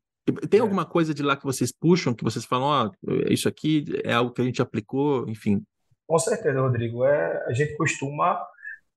[0.49, 0.62] Tem é.
[0.62, 4.13] alguma coisa de lá que vocês puxam, que vocês falam, ó, oh, isso aqui é
[4.13, 5.62] algo que a gente aplicou, enfim?
[6.05, 7.05] Com certeza, Rodrigo.
[7.05, 8.41] É, a gente costuma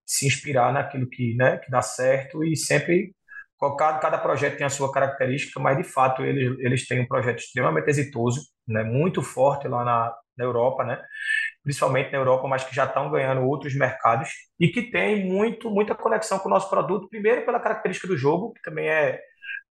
[0.05, 3.15] se inspirar naquilo que, né, que dá certo e sempre
[3.77, 7.39] cada, cada projeto tem a sua característica, mas de fato eles, eles têm um projeto
[7.39, 11.01] extremamente exitoso, né, muito forte lá na, na Europa, né,
[11.63, 15.95] principalmente na Europa, mas que já estão ganhando outros mercados e que tem muito, muita
[15.95, 19.21] conexão com o nosso produto, primeiro pela característica do jogo, que também é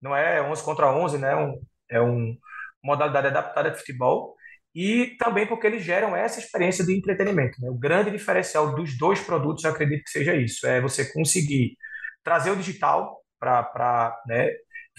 [0.02, 1.36] não é 11 contra 11, né?
[1.36, 2.36] Um, é uma
[2.84, 4.36] modalidade adaptada de futebol
[4.74, 7.60] e também porque eles geram essa experiência de entretenimento.
[7.62, 7.70] Né?
[7.70, 11.76] O grande diferencial dos dois produtos, eu acredito que seja isso, é você conseguir
[12.24, 14.50] trazer o digital para né,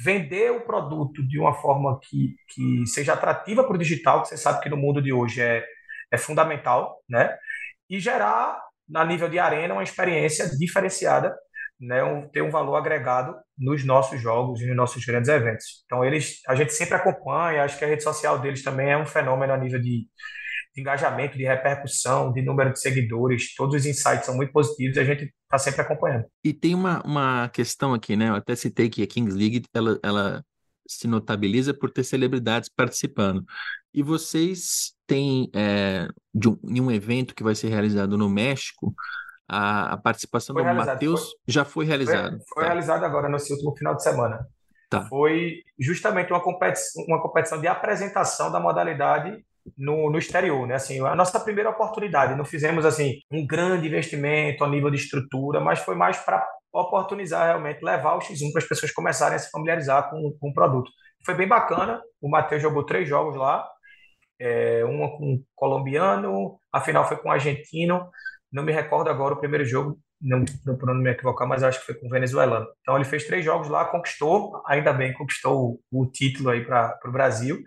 [0.02, 4.36] vender o produto de uma forma que, que seja atrativa para o digital, que você
[4.36, 5.64] sabe que no mundo de hoje é,
[6.12, 7.36] é fundamental, né?
[7.90, 8.56] e gerar,
[8.88, 11.36] na nível de arena, uma experiência diferenciada
[11.80, 15.82] né, um, ter um valor agregado nos nossos jogos e nos nossos grandes eventos.
[15.86, 19.06] Então eles, a gente sempre acompanha, acho que a rede social deles também é um
[19.06, 20.06] fenômeno a nível de,
[20.74, 25.00] de engajamento, de repercussão, de número de seguidores, todos os insights são muito positivos e
[25.00, 26.26] a gente está sempre acompanhando.
[26.44, 28.28] E tem uma, uma questão aqui, né?
[28.28, 30.44] Eu até citei que a Kings League ela, ela
[30.90, 33.44] se notabiliza por ter celebridades participando.
[33.94, 38.94] E vocês têm, é, de um, em um evento que vai ser realizado no México,
[39.48, 42.38] a, a participação foi do Matheus já foi realizada.
[42.38, 42.68] Foi, foi tá.
[42.68, 44.46] realizada agora nesse último final de semana.
[44.88, 45.06] Tá.
[45.06, 49.44] Foi justamente uma competição, uma competição de apresentação da modalidade
[49.78, 50.74] no, no exterior, né?
[50.74, 52.34] Assim, a nossa primeira oportunidade.
[52.34, 57.46] Não fizemos assim um grande investimento a nível de estrutura, mas foi mais para oportunizar
[57.46, 60.90] realmente levar o X1 para as pessoas começarem a se familiarizar com, com o produto.
[61.24, 62.00] Foi bem bacana.
[62.20, 63.66] O Matheus jogou três jogos lá,
[64.38, 68.08] é, uma com colombiano, a final foi com o argentino.
[68.52, 71.94] Não me recordo agora o primeiro jogo, não, não me equivocar, mas acho que foi
[71.94, 72.66] com o venezuelano.
[72.80, 76.98] Então ele fez três jogos lá, conquistou, ainda bem, conquistou o, o título aí para
[77.06, 77.58] o Brasil.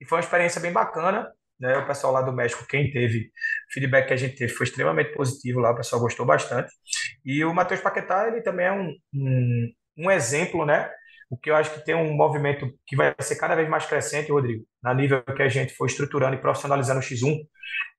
[0.00, 1.28] E foi uma experiência bem bacana.
[1.58, 1.76] Né?
[1.78, 3.30] O pessoal lá do México, quem teve
[3.72, 6.70] feedback que a gente teve, foi extremamente positivo lá, o pessoal gostou bastante.
[7.24, 10.90] E o Matheus Paquetá, ele também é um, um, um exemplo, né?
[11.30, 14.32] O que eu acho que tem um movimento que vai ser cada vez mais crescente,
[14.32, 17.36] Rodrigo, na nível que a gente for estruturando e profissionalizando o X1,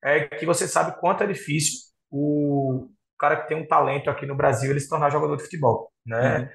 [0.02, 1.78] é que você sabe quanto é difícil
[2.10, 5.92] o cara que tem um talento aqui no Brasil ele se tornar jogador de futebol,
[6.04, 6.38] né?
[6.38, 6.48] Uhum.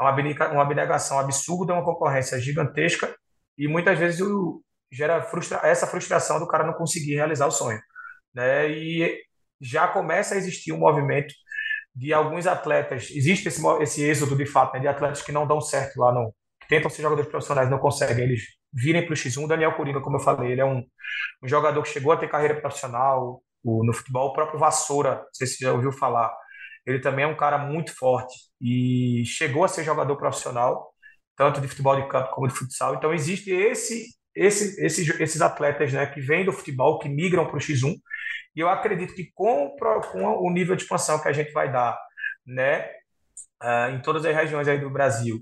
[0.00, 3.14] É uma, uma abnegação absurda, uma concorrência gigantesca
[3.56, 7.80] e muitas vezes o, gera frustra essa frustração do cara não conseguir realizar o sonho,
[8.34, 8.68] né?
[8.70, 9.20] E
[9.60, 11.34] já começa a existir um movimento
[11.96, 15.62] de alguns atletas, existe esse, esse êxodo de fato, né, de atletas que não dão
[15.62, 16.30] certo lá, não,
[16.60, 19.48] que tentam ser jogadores profissionais, não conseguem, eles virem para o X1.
[19.48, 20.84] Daniel Coringa, como eu falei, ele é um,
[21.42, 25.24] um jogador que chegou a ter carreira profissional, o, no futebol, o próprio Vassoura, não
[25.32, 26.30] sei se você já ouviu falar,
[26.86, 30.92] ele também é um cara muito forte e chegou a ser jogador profissional,
[31.34, 32.94] tanto de futebol de campo como de futsal.
[32.94, 34.04] Então existe esse,
[34.34, 37.94] esse, esses, esses atletas né, que vêm do futebol, que migram para o X1,
[38.54, 39.76] e eu acredito que com,
[40.10, 41.98] com o nível de expansão que a gente vai dar
[42.46, 42.88] né,
[43.62, 45.40] uh, em todas as regiões aí do Brasil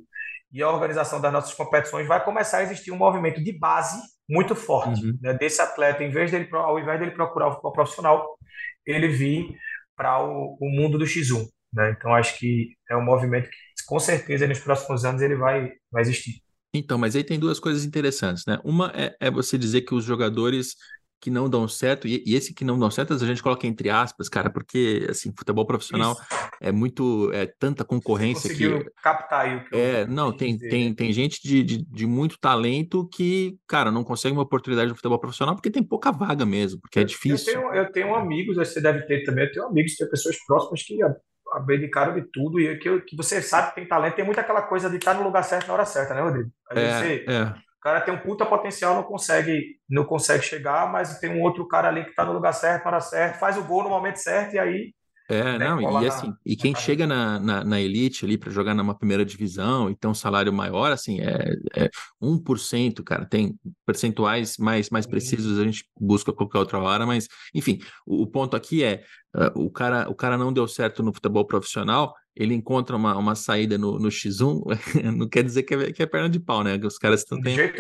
[0.53, 4.55] e a organização das nossas competições, vai começar a existir um movimento de base muito
[4.55, 5.19] forte, uhum.
[5.21, 8.39] né, desse atleta, em vez dele, ao invés dele procurar o futebol profissional,
[8.87, 9.57] ele vir
[9.97, 11.45] para o, o, mundo do X1.
[11.73, 11.95] Né?
[11.99, 16.03] Então, acho que é um movimento que, com certeza, nos próximos anos ele vai, vai
[16.03, 16.41] existir.
[16.73, 18.59] Então, mas aí tem duas coisas interessantes, né?
[18.65, 20.75] Uma é, é você dizer que os jogadores
[21.25, 23.89] que não dão certo, e, e, esse que não dão certo, a gente coloca entre
[23.89, 26.51] aspas, cara, porque assim, futebol profissional Isso.
[26.61, 28.91] é muito, é tanta concorrência Você que.
[29.03, 33.09] captar aí o que É, não, tem, tem, tem gente de, de, de, muito talento
[33.09, 37.01] que, cara, não consegue uma oportunidade no futebol profissional porque tem pouca vaga mesmo, porque
[37.01, 37.55] é difícil.
[37.55, 40.83] Eu tenho, eu tenho amigos, você deve ter também, eu tenho amigos, tenho pessoas próximas
[40.83, 40.99] que
[41.55, 44.91] abdicaram de tudo e que, que você sabe que tem talento, tem muito aquela coisa
[44.91, 46.51] de estar no lugar certo na hora certa, né, Rodrigo?
[46.69, 51.19] Às é, você, é cara tem um puta potencial, não consegue, não consegue chegar, mas
[51.19, 53.83] tem um outro cara ali que está no lugar certo, para certo, faz o gol
[53.83, 54.95] no momento certo e aí
[55.27, 58.75] é, não, e assim, na, e quem chega na, na, na, elite ali para jogar
[58.75, 61.91] numa primeira divisão e ter um salário maior, assim, é, é
[62.23, 67.81] 1%, cara, tem percentuais mais, mais precisos, a gente busca qualquer outra hora, mas, enfim,
[68.07, 69.03] o, o ponto aqui é,
[69.35, 73.35] uh, o, cara, o cara não deu certo no futebol profissional, ele encontra uma, uma
[73.35, 74.63] saída no, no X1,
[75.17, 76.79] não quer dizer que é, que é perna de pau, né?
[76.83, 77.25] Os caras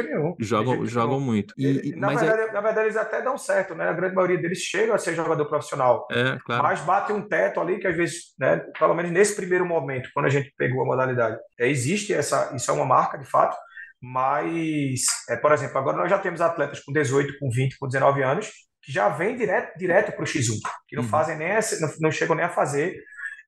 [0.05, 0.37] nenhum.
[0.39, 1.27] Jogam, jogam nenhum.
[1.27, 1.55] muito.
[1.59, 2.53] E, e, na, verdade, é...
[2.53, 3.89] na verdade, eles até dão certo, né?
[3.89, 6.07] A grande maioria deles chega a ser jogador profissional.
[6.11, 6.63] É, claro.
[6.63, 8.59] Mas bate um teto ali que às vezes, né?
[8.79, 12.55] Pelo menos nesse primeiro momento, quando a gente pegou a modalidade, é, existe essa.
[12.55, 13.57] Isso é uma marca, de fato.
[14.01, 18.23] Mas, é, por exemplo, agora nós já temos atletas com 18, com 20, com 19
[18.23, 18.51] anos
[18.85, 21.09] que já vêm direto, direto para o X1, que não uhum.
[21.09, 21.49] fazem nem
[21.81, 22.95] não, não chegam nem a fazer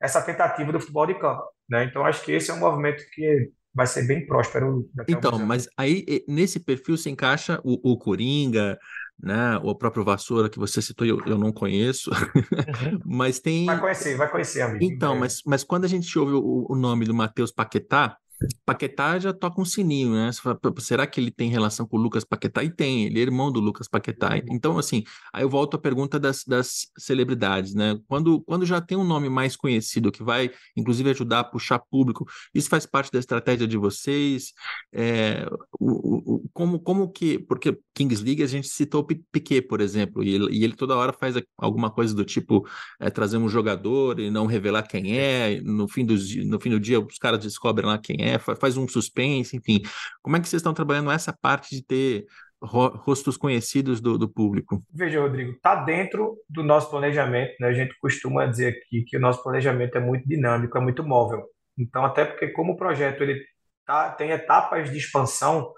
[0.00, 1.44] essa tentativa do futebol de campo.
[1.68, 1.84] Né?
[1.84, 4.88] Então, acho que esse é um movimento que vai ser bem próspero.
[5.06, 8.78] então, mas aí nesse perfil se encaixa o, o Coringa,
[9.22, 9.58] né?
[9.62, 13.00] O próprio Vassoura que você citou, eu, eu não conheço, uhum.
[13.04, 13.66] mas tem.
[13.66, 14.82] Vai conhecer, vai conhecer, amigo.
[14.82, 18.16] Então, mas, mas quando a gente ouve o, o nome do Matheus Paquetá,
[18.64, 20.30] Paquetá já toca um sininho, né?
[20.32, 22.62] Fala, será que ele tem relação com o Lucas Paquetá?
[22.62, 24.34] E tem, ele é irmão do Lucas Paquetá.
[24.34, 24.40] Uhum.
[24.50, 27.98] Então, assim, aí eu volto à pergunta das, das celebridades, né?
[28.06, 32.26] Quando, quando já tem um nome mais conhecido que vai, inclusive, ajudar a puxar público,
[32.54, 34.52] isso faz parte da estratégia de vocês?
[34.92, 35.48] É,
[35.80, 37.38] o, o, como, como que.
[37.38, 40.96] Porque Kings League a gente citou o Piquet, por exemplo, e ele, e ele toda
[40.96, 42.68] hora faz alguma coisa do tipo
[43.00, 46.78] é, trazer um jogador e não revelar quem é, no fim, dos, no fim do
[46.78, 49.82] dia os caras descobrem lá quem é é, faz um suspense, enfim.
[50.22, 52.26] Como é que vocês estão trabalhando essa parte de ter
[52.62, 54.82] rostos conhecidos do, do público?
[54.92, 57.68] Veja, Rodrigo, está dentro do nosso planejamento, né?
[57.68, 61.44] A gente costuma dizer aqui que o nosso planejamento é muito dinâmico, é muito móvel.
[61.78, 63.44] Então, até porque como o projeto ele
[63.84, 65.72] tá, tem etapas de expansão,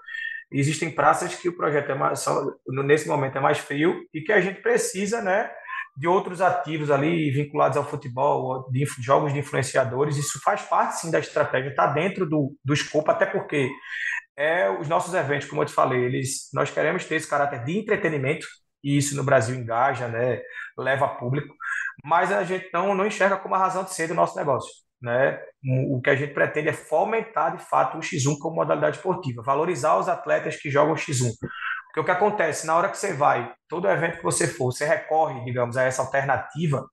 [0.51, 2.25] existem praças que o projeto é mais,
[2.67, 5.51] nesse momento é mais frio e que a gente precisa, né,
[5.99, 11.11] de outros ativos ali vinculados ao futebol, de jogos de influenciadores, isso faz parte sim
[11.11, 13.69] da estratégia, está dentro do, do escopo, até porque
[14.37, 17.77] é, os nossos eventos, como eu te falei, eles, nós queremos ter esse caráter de
[17.77, 18.47] entretenimento,
[18.81, 20.39] e isso no Brasil engaja, né,
[20.77, 21.53] leva público,
[22.05, 24.71] mas a gente não, não enxerga como a razão de ser do nosso negócio.
[25.01, 25.37] Né?
[25.89, 29.97] O que a gente pretende é fomentar de fato o X1 como modalidade esportiva, valorizar
[29.97, 31.29] os atletas que jogam X1.
[31.89, 34.85] Porque o que acontece, na hora que você vai, todo evento que você for, você
[34.85, 36.87] recorre, digamos, a essa alternativa,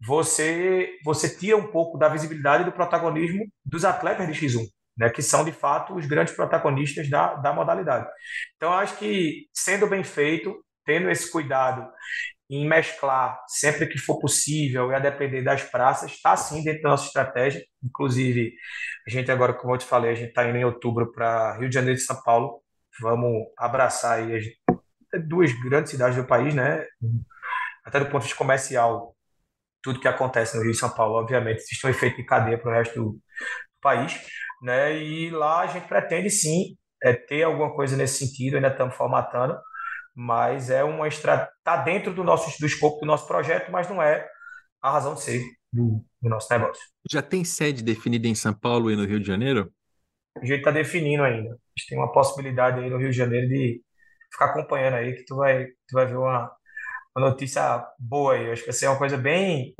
[0.00, 5.10] você, você tira um pouco da visibilidade e do protagonismo dos atletas de X1, né,
[5.10, 8.06] que são, de fato, os grandes protagonistas da, da modalidade.
[8.56, 11.90] Então, acho que, sendo bem feito, tendo esse cuidado
[12.48, 16.90] em mesclar sempre que for possível e a depender das praças, está sim dentro da
[16.90, 17.64] nossa estratégia.
[17.82, 18.54] Inclusive,
[19.06, 21.68] a gente agora, como eu te falei, a gente está indo em outubro para Rio
[21.68, 22.63] de Janeiro e São Paulo
[23.00, 24.44] vamos abraçar aí as
[25.26, 26.84] duas grandes cidades do país, né?
[27.84, 29.14] Até do ponto de comercial,
[29.82, 32.70] tudo que acontece no Rio e São Paulo, obviamente, existe um efeito de cadeia para
[32.70, 33.20] o resto do,
[33.84, 34.18] país,
[34.62, 34.96] né?
[34.96, 39.54] E lá a gente pretende sim é, ter alguma coisa nesse sentido, ainda estamos formatando,
[40.14, 44.02] mas é uma estratégia, está dentro do nosso do escopo do nosso projeto, mas não
[44.02, 44.26] é
[44.80, 46.82] a razão de ser do, do nosso negócio.
[47.10, 49.70] Já tem sede definida em São Paulo e no Rio de Janeiro?
[50.36, 51.50] A gente está definindo ainda.
[51.50, 53.82] A gente tem uma possibilidade aí no Rio de Janeiro de
[54.32, 56.50] ficar acompanhando aí, que tu vai, tu vai ver uma,
[57.16, 58.46] uma notícia boa aí.
[58.46, 59.74] Eu acho que vai ser uma coisa bem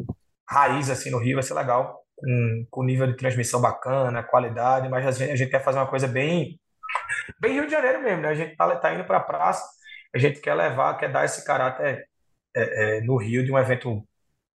[0.48, 5.06] raiz assim no Rio, vai ser legal, com, com nível de transmissão bacana, qualidade, mas
[5.06, 6.58] a gente, a gente quer fazer uma coisa bem,
[7.40, 8.28] bem Rio de Janeiro mesmo, né?
[8.28, 9.64] A gente tá, tá indo para a praça,
[10.14, 12.06] a gente quer levar, quer dar esse caráter
[12.56, 14.06] é, é, no Rio de um evento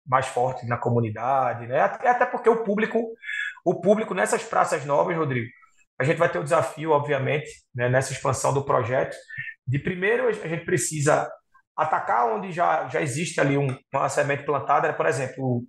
[0.08, 1.82] mais forte na comunidade, né?
[1.82, 3.00] Até porque o público,
[3.66, 5.50] o público nessas praças novas, Rodrigo,
[6.00, 9.16] a gente vai ter o desafio, obviamente, né, nessa expansão do projeto,
[9.68, 11.30] de primeiro a gente precisa
[11.76, 15.64] atacar onde já, já existe ali um, uma semente plantada, por exemplo, o,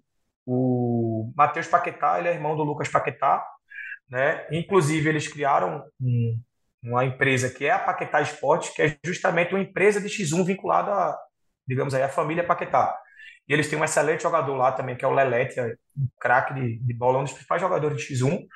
[0.46, 3.44] o Matheus Paquetá, ele é irmão do Lucas Paquetá,
[4.08, 4.46] né?
[4.50, 6.40] Inclusive eles criaram um,
[6.82, 10.90] uma empresa que é a Paquetá Esporte, que é justamente uma empresa de X1 vinculada,
[10.92, 11.18] a,
[11.66, 12.96] digamos aí, à família Paquetá.
[13.48, 16.54] E eles têm um excelente jogador lá também, que é o Lelete, é um craque
[16.54, 18.46] de, de bola, um dos principais jogadores de X1.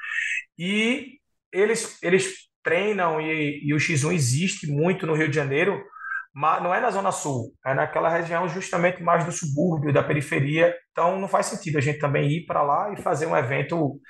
[0.58, 1.18] E
[1.54, 5.82] eles, eles treinam e, e o X1 existe muito no Rio de Janeiro,
[6.34, 10.74] mas não é na Zona Sul, é naquela região justamente mais do subúrbio, da periferia.
[10.90, 14.00] Então não faz sentido a gente também ir para lá e fazer um evento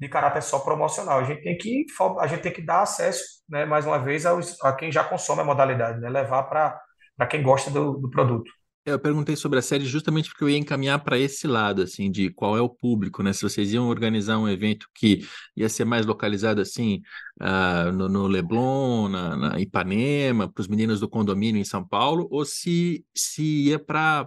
[0.00, 1.18] de caráter só promocional.
[1.18, 1.84] A gente tem que,
[2.18, 5.42] a gente tem que dar acesso, né, mais uma vez, aos, a quem já consome
[5.42, 8.50] a modalidade, né, levar para quem gosta do, do produto.
[8.86, 12.30] Eu perguntei sobre a série justamente porque eu ia encaminhar para esse lado, assim, de
[12.30, 13.32] qual é o público, né?
[13.32, 17.02] Se vocês iam organizar um evento que ia ser mais localizado, assim,
[17.42, 22.28] uh, no, no, Leblon, na, na Ipanema, para os meninos do condomínio em São Paulo,
[22.30, 24.24] ou se, se ia para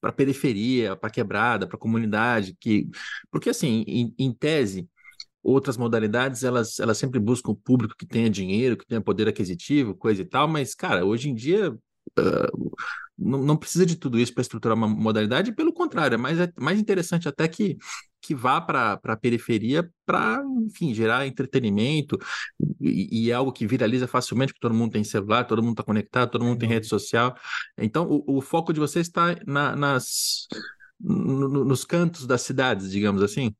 [0.00, 2.88] para periferia, para quebrada, para comunidade, que
[3.30, 4.88] porque assim, em, em tese,
[5.42, 9.94] outras modalidades elas, elas sempre buscam o público que tenha dinheiro, que tenha poder aquisitivo,
[9.96, 12.72] coisa e tal, mas cara, hoje em dia uh,
[13.18, 16.52] não, não precisa de tudo isso para estruturar uma modalidade, pelo contrário, é mais, é
[16.58, 17.76] mais interessante até que,
[18.20, 22.18] que vá para a periferia para, enfim, gerar entretenimento
[22.80, 25.82] e, e, é algo que viraliza facilmente, porque todo mundo tem celular, todo mundo está
[25.82, 27.34] conectado, todo mundo tem rede social.
[27.78, 30.46] Então, o, o foco de vocês está na, nas,
[31.00, 33.54] no, nos cantos das cidades, digamos assim?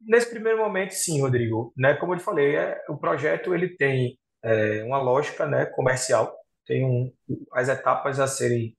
[0.00, 1.72] Nesse primeiro momento, sim, Rodrigo.
[1.76, 1.94] Né?
[1.94, 6.84] Como eu te falei, é, o projeto ele tem é, uma lógica né, comercial, tem
[6.84, 7.12] um,
[7.52, 8.76] as etapas a serem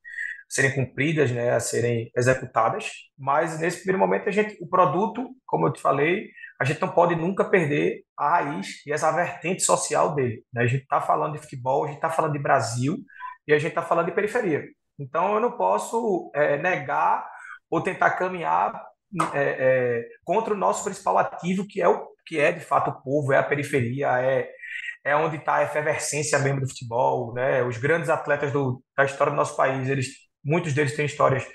[0.53, 5.65] serem cumpridas, né, a serem executadas, mas nesse primeiro momento a gente, o produto, como
[5.65, 10.13] eu te falei, a gente não pode nunca perder a raiz e essa vertente social
[10.13, 10.43] dele.
[10.53, 10.61] Né?
[10.61, 12.99] A gente está falando de futebol, a gente está falando de Brasil
[13.47, 14.63] e a gente está falando de periferia.
[14.99, 17.27] Então eu não posso é, negar
[17.67, 18.79] ou tentar caminhar
[19.33, 23.01] é, é, contra o nosso principal ativo, que é o que é de fato o
[23.01, 24.49] povo, é a periferia, é
[25.03, 27.61] é onde está a efervescência mesmo do futebol, né?
[27.63, 30.07] Os grandes atletas do, da história do nosso país, eles,
[30.43, 31.45] muitos deles têm histórias,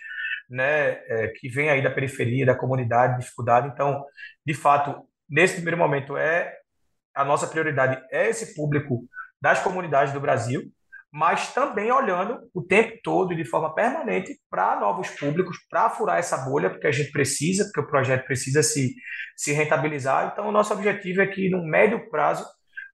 [0.48, 3.68] né, é, que vêm aí da periferia, da comunidade, dificuldade.
[3.68, 4.02] Então,
[4.44, 6.54] de fato, nesse primeiro momento é
[7.14, 9.00] a nossa prioridade é esse público
[9.40, 10.62] das comunidades do Brasil,
[11.12, 16.18] mas também olhando o tempo todo e de forma permanente para novos públicos, para furar
[16.18, 18.94] essa bolha, porque a gente precisa, porque o projeto precisa se,
[19.36, 20.30] se rentabilizar.
[20.32, 22.44] Então, o nosso objetivo é que, no médio prazo,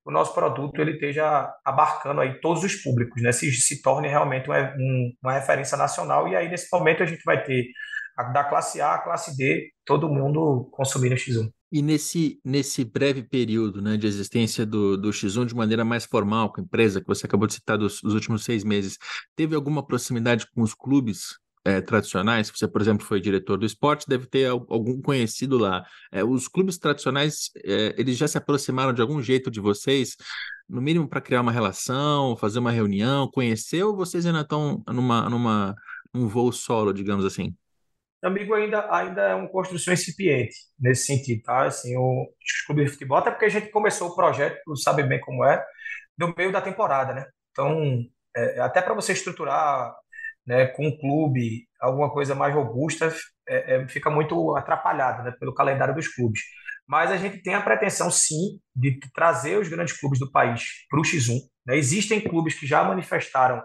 [0.04, 3.32] o nosso produto ele esteja abarcando aí todos os públicos, né?
[3.32, 7.22] Se, se torne realmente uma, um, uma referência nacional e aí nesse momento a gente
[7.24, 7.66] vai ter
[8.16, 11.50] a, da classe A, a classe D, todo mundo consumindo X1.
[11.72, 16.52] E nesse, nesse breve período né, de existência do, do X1 de maneira mais formal
[16.52, 18.96] com a empresa, que você acabou de citar dos, dos últimos seis meses,
[19.34, 24.06] teve alguma proximidade com os clubes é, tradicionais, você, por exemplo, foi diretor do esporte,
[24.06, 25.84] deve ter algum conhecido lá.
[26.12, 30.14] É, os clubes tradicionais, é, eles já se aproximaram de algum jeito de vocês,
[30.68, 35.28] no mínimo para criar uma relação, fazer uma reunião, conhecer, ou vocês ainda estão numa,
[35.30, 35.74] numa,
[36.12, 37.54] num voo solo, digamos assim?
[38.22, 41.64] Amigo, ainda, ainda é uma construção incipiente nesse sentido, tá?
[41.64, 45.20] Assim, o, os clubes de futebol, até porque a gente começou o projeto, sabe bem
[45.20, 45.62] como é,
[46.18, 47.26] no meio da temporada, né?
[47.50, 48.02] Então,
[48.36, 49.94] é, até para você estruturar
[50.46, 53.14] né, com um clube, alguma coisa mais robusta,
[53.48, 56.40] é, é, fica muito atrapalhado né, pelo calendário dos clubes.
[56.86, 61.00] Mas a gente tem a pretensão, sim, de trazer os grandes clubes do país para
[61.00, 61.40] o X1.
[61.66, 61.76] Né?
[61.76, 63.62] Existem clubes que já manifestaram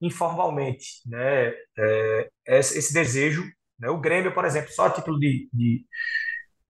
[0.00, 3.44] informalmente né, é, esse desejo.
[3.78, 3.88] Né?
[3.88, 5.84] O Grêmio, por exemplo, só a título de, de,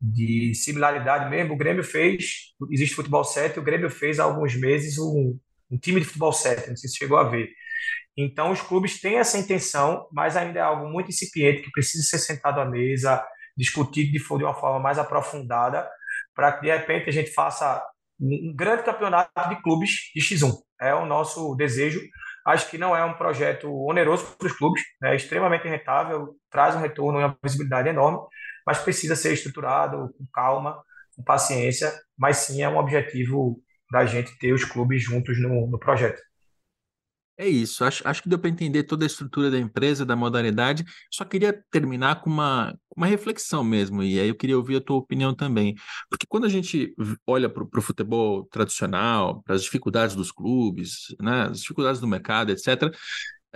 [0.01, 4.99] de, similaridade mesmo, o Grêmio fez, existe Futebol 7, o Grêmio fez há alguns meses
[4.99, 5.39] um,
[5.71, 7.49] um time de Futebol 7, não sei se chegou a ver.
[8.17, 12.19] Então, os clubes têm essa intenção, mas ainda é algo muito incipiente que precisa ser
[12.19, 13.25] sentado à mesa,
[13.57, 15.89] discutido de, uma forma mais aprofundada,
[16.35, 17.83] para que de repente a gente faça
[18.21, 20.53] um grande campeonato de clubes de X1.
[20.81, 22.01] É o nosso desejo.
[22.47, 25.13] Acho que não é um projeto oneroso para os clubes, né?
[25.13, 28.19] é extremamente rentável, traz um retorno e uma visibilidade enorme,
[28.67, 30.83] mas precisa ser estruturado com calma,
[31.17, 35.79] com paciência, mas sim é um objetivo da gente ter os clubes juntos no, no
[35.79, 36.21] projeto.
[37.37, 40.85] É isso, acho, acho que deu para entender toda a estrutura da empresa, da modalidade.
[41.11, 44.97] Só queria terminar com uma, uma reflexão mesmo, e aí eu queria ouvir a tua
[44.99, 45.75] opinião também.
[46.09, 46.95] Porque quando a gente
[47.27, 52.53] olha para o futebol tradicional, para as dificuldades dos clubes, né, as dificuldades do mercado,
[52.53, 52.95] etc.,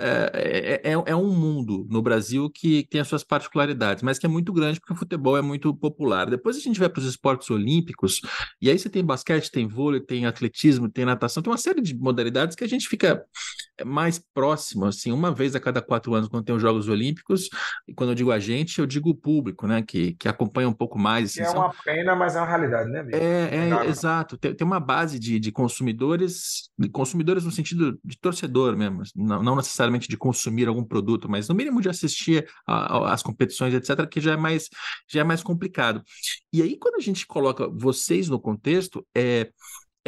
[0.00, 4.26] é, é, é, é, um mundo no Brasil que tem as suas particularidades, mas que
[4.26, 6.30] é muito grande porque o futebol é muito popular.
[6.30, 8.20] Depois a gente vai para os esportes olímpicos,
[8.60, 11.96] e aí você tem basquete, tem vôlei, tem atletismo, tem natação, tem uma série de
[11.96, 13.24] modalidades que a gente fica
[13.84, 17.48] mais próximo, assim, uma vez a cada quatro anos, quando tem os Jogos Olímpicos,
[17.86, 20.72] e quando eu digo a gente, eu digo o público, né, que, que acompanha um
[20.72, 21.30] pouco mais.
[21.30, 21.82] Assim, é uma são...
[21.84, 23.16] pena, mas é uma realidade, né, amigo?
[23.16, 24.36] É, é, é exato.
[24.36, 29.42] Tem, tem uma base de, de consumidores, de consumidores no sentido de torcedor mesmo, não,
[29.42, 34.20] não necessariamente de consumir algum produto, mas no mínimo de assistir às competições, etc., que
[34.20, 34.68] já é mais,
[35.08, 36.02] já é mais complicado.
[36.52, 39.50] E aí, quando a gente coloca vocês no contexto, é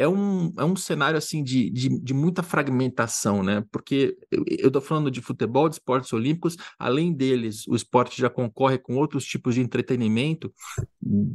[0.01, 3.63] é um, é um cenário assim de, de, de muita fragmentação, né?
[3.71, 8.79] Porque eu estou falando de futebol, de esportes olímpicos, além deles, o esporte já concorre
[8.79, 10.51] com outros tipos de entretenimento,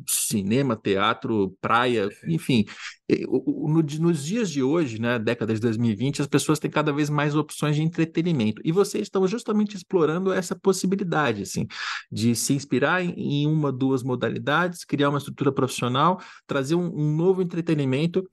[0.09, 2.65] cinema, teatro, praia, enfim.
[3.09, 7.37] No, nos dias de hoje, né, década de 2020, as pessoas têm cada vez mais
[7.37, 8.61] opções de entretenimento.
[8.65, 11.67] E vocês estão justamente explorando essa possibilidade, assim,
[12.11, 13.13] de se inspirar em,
[13.45, 18.29] em uma, duas modalidades, criar uma estrutura profissional, trazer um, um novo entretenimento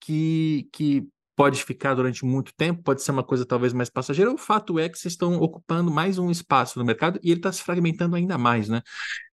[0.00, 1.06] que, que
[1.36, 4.32] pode ficar durante muito tempo, pode ser uma coisa talvez mais passageira.
[4.32, 7.52] O fato é que vocês estão ocupando mais um espaço no mercado e ele está
[7.52, 8.82] se fragmentando ainda mais, né?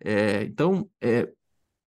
[0.05, 1.30] É, então, é,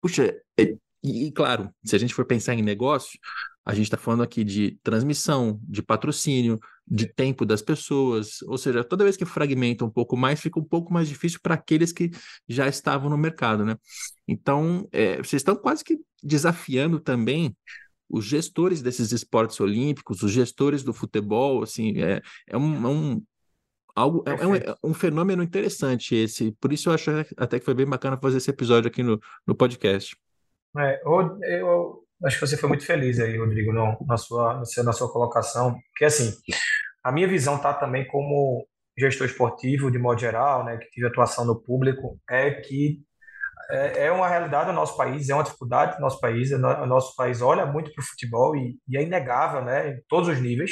[0.01, 3.19] puxa, é, e, e, claro, se a gente for pensar em negócio,
[3.65, 8.83] a gente está falando aqui de transmissão, de patrocínio, de tempo das pessoas, ou seja,
[8.83, 12.09] toda vez que fragmenta um pouco mais, fica um pouco mais difícil para aqueles que
[12.47, 13.75] já estavam no mercado, né?
[14.27, 17.55] Então, é, vocês estão quase que desafiando também
[18.09, 23.23] os gestores desses esportes olímpicos, os gestores do futebol, assim, é, é um, é um
[23.93, 26.51] algo é, é, um, é, um, fenômeno interessante esse.
[26.53, 29.55] Por isso eu acho até que foi bem bacana fazer esse episódio aqui no, no
[29.55, 30.15] podcast.
[30.77, 34.93] É, eu, eu acho que você foi muito feliz aí, Rodrigo, no, na, sua, na
[34.93, 36.33] sua colocação, porque assim,
[37.03, 41.45] a minha visão tá também como gestor esportivo, de modo geral, né, que tive atuação
[41.45, 42.99] no público, é que
[43.69, 46.51] é, é uma realidade do nosso país, é uma dificuldade do nosso país.
[46.51, 50.29] O nosso país olha muito para o futebol e, e, é inegável, né, em todos
[50.29, 50.71] os níveis.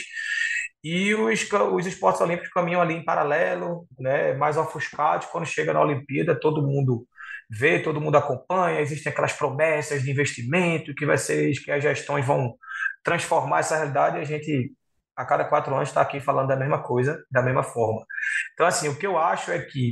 [0.84, 5.28] E os, os esportes olímpicos caminham ali em paralelo, né, mais ofuscados.
[5.28, 7.08] Quando chega na Olimpíada, todo mundo
[7.50, 8.82] vê, todo mundo acompanha.
[8.82, 12.56] Existem aquelas promessas de investimento que vai ser que as gestões vão
[13.04, 14.18] transformar essa realidade.
[14.18, 14.74] E a gente
[15.16, 18.06] a cada quatro anos está aqui falando da mesma coisa, da mesma forma.
[18.54, 19.90] Então, assim, o que eu acho é que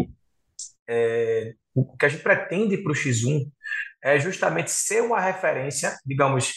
[0.88, 3.49] é, o que a gente pretende para o X1
[4.04, 6.54] é justamente ser uma referência, digamos,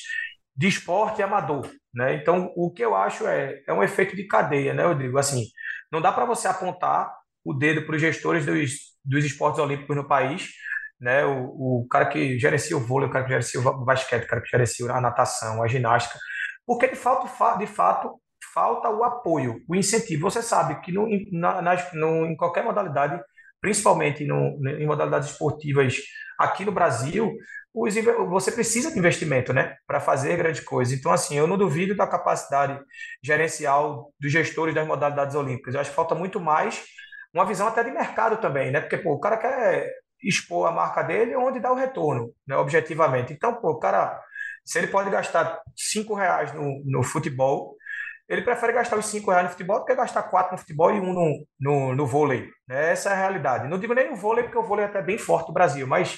[0.56, 1.70] de esporte amador.
[1.94, 2.14] Né?
[2.14, 5.18] Então, o que eu acho é, é um efeito de cadeia, né, Rodrigo?
[5.18, 5.46] Assim,
[5.90, 7.10] não dá para você apontar
[7.44, 8.72] o dedo para os gestores dos,
[9.04, 10.50] dos esportes olímpicos no país,
[11.00, 11.24] né?
[11.24, 14.42] O, o cara que gerencia o vôlei, o cara que gerencia o basquete, o cara
[14.42, 16.18] que gerencia a natação, a ginástica,
[16.66, 17.28] porque de fato,
[17.58, 18.20] de fato
[18.54, 20.30] falta o apoio, o incentivo.
[20.30, 23.20] Você sabe que no, na, nas, no, em qualquer modalidade
[23.60, 25.96] principalmente no, em modalidades esportivas
[26.38, 27.36] aqui no Brasil,
[27.74, 27.94] os,
[28.30, 30.94] você precisa de investimento, né, para fazer grande coisa.
[30.94, 32.78] Então, assim, eu não duvido da capacidade
[33.22, 35.74] gerencial dos gestores das modalidades olímpicas.
[35.74, 36.84] Eu acho que falta muito mais
[37.34, 38.80] uma visão até de mercado também, né?
[38.80, 39.92] Porque pô, o cara quer
[40.22, 43.32] expor a marca dele onde dá o retorno, né, objetivamente.
[43.32, 44.20] Então, pô, o cara,
[44.64, 47.76] se ele pode gastar cinco reais no, no futebol,
[48.28, 50.98] ele prefere gastar os 5 reais no futebol do que gastar 4 no futebol e
[50.98, 52.48] um no, no, no vôlei.
[52.66, 52.90] Né?
[52.90, 53.68] Essa é a realidade.
[53.68, 56.16] Não digo nem o vôlei, porque o vôlei é até bem forte no Brasil, mas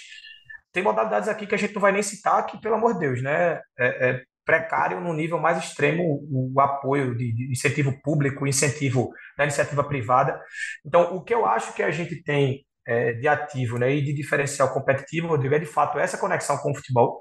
[0.72, 3.22] tem modalidades aqui que a gente não vai nem citar, que, pelo amor de Deus,
[3.22, 3.60] né?
[3.78, 9.10] é, é precário no nível mais extremo o, o apoio de, de, incentivo público, incentivo
[9.36, 10.40] da iniciativa privada.
[10.86, 14.14] Então, o que eu acho que a gente tem é, de ativo né, e de
[14.14, 17.18] diferencial competitivo, Rodrigo, é de fato essa conexão com o futebol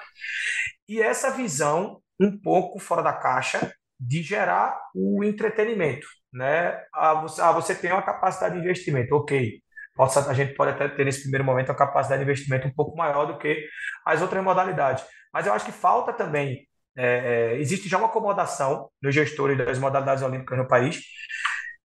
[0.87, 6.79] e essa visão um pouco fora da caixa de gerar o entretenimento, né?
[6.93, 9.61] Ah, você, tem uma capacidade de investimento, ok.
[9.99, 13.25] A gente pode até ter nesse primeiro momento uma capacidade de investimento um pouco maior
[13.25, 13.67] do que
[14.05, 15.03] as outras modalidades.
[15.33, 19.79] Mas eu acho que falta também, é, é, existe já uma acomodação nos gestores das
[19.79, 21.01] modalidades olímpicas no país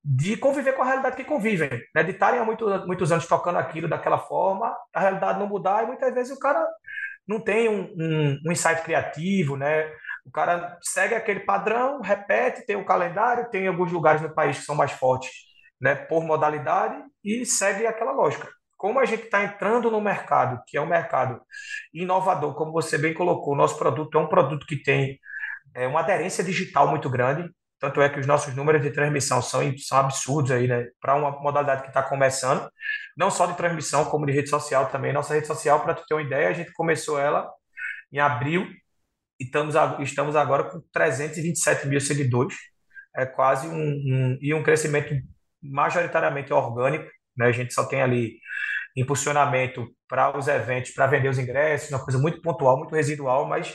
[0.05, 2.03] de conviver com a realidade que convivem, né?
[2.03, 5.87] de estarem há muito, muitos anos tocando aquilo daquela forma, a realidade não mudar e
[5.87, 6.67] muitas vezes o cara
[7.27, 9.89] não tem um, um, um insight criativo, né?
[10.25, 14.65] O cara segue aquele padrão, repete, tem o calendário, tem alguns lugares no país que
[14.65, 15.31] são mais fortes,
[15.81, 18.49] né, por modalidade e segue aquela lógica.
[18.77, 21.41] Como a gente está entrando no mercado, que é um mercado
[21.95, 25.19] inovador, como você bem colocou, nosso produto é um produto que tem
[25.75, 27.49] é, uma aderência digital muito grande,
[27.83, 30.87] tanto é que os nossos números de transmissão são, são absurdos aí, né?
[31.01, 32.71] Para uma modalidade que está começando,
[33.17, 35.13] não só de transmissão, como de rede social também.
[35.13, 37.51] Nossa rede social, para tu ter uma ideia, a gente começou ela
[38.13, 38.69] em abril
[39.41, 42.57] e estamos, estamos agora com 327 mil seguidores,
[43.17, 45.13] é quase um, um, e um crescimento
[45.61, 47.47] majoritariamente orgânico, né?
[47.47, 48.39] A gente só tem ali
[48.97, 53.75] impulsionamento para os eventos, para vender os ingressos, uma coisa muito pontual, muito residual, mas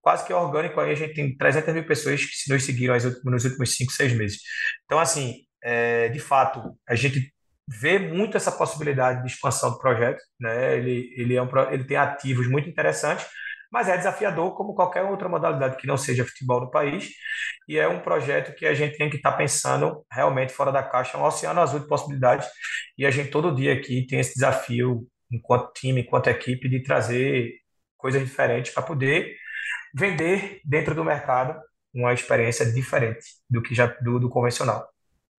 [0.00, 3.74] quase que orgânico aí, a gente tem 300 mil pessoas que nos seguiram nos últimos
[3.74, 4.38] 5, 6 meses.
[4.84, 7.32] Então, assim, é, de fato, a gente
[7.68, 10.76] vê muito essa possibilidade de expansão do projeto, né?
[10.78, 13.26] Ele, ele, é um, ele tem ativos muito interessantes,
[13.70, 17.10] mas é desafiador como qualquer outra modalidade que não seja futebol no país,
[17.68, 20.82] e é um projeto que a gente tem que estar tá pensando realmente fora da
[20.82, 22.48] caixa, é um oceano azul de possibilidades,
[22.96, 27.52] e a gente todo dia aqui tem esse desafio, enquanto time, enquanto equipe, de trazer
[27.98, 29.34] coisas diferentes para poder
[29.94, 31.60] vender dentro do mercado
[31.94, 34.88] uma experiência diferente do que já do, do convencional.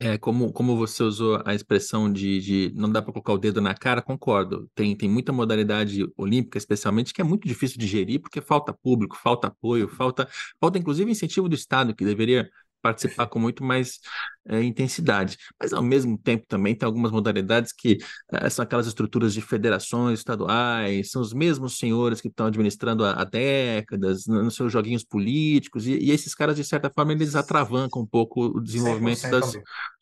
[0.02, 3.60] É, como, como você usou a expressão de, de não dá para colocar o dedo
[3.60, 4.70] na cara, concordo.
[4.74, 9.18] Tem, tem muita modalidade olímpica, especialmente, que é muito difícil de gerir, porque falta público,
[9.18, 12.50] falta apoio, falta, falta inclusive incentivo do Estado, que deveria
[12.82, 14.00] participar com muito mais
[14.48, 15.38] é, intensidade.
[15.60, 17.98] Mas, ao mesmo tempo, também tem algumas modalidades que
[18.32, 23.14] é, são aquelas estruturas de federações estaduais, são os mesmos senhores que estão administrando há,
[23.14, 28.02] há décadas, nos seus joguinhos políticos, e, e, esses caras, de certa forma, eles atravancam
[28.02, 29.54] um pouco o desenvolvimento das,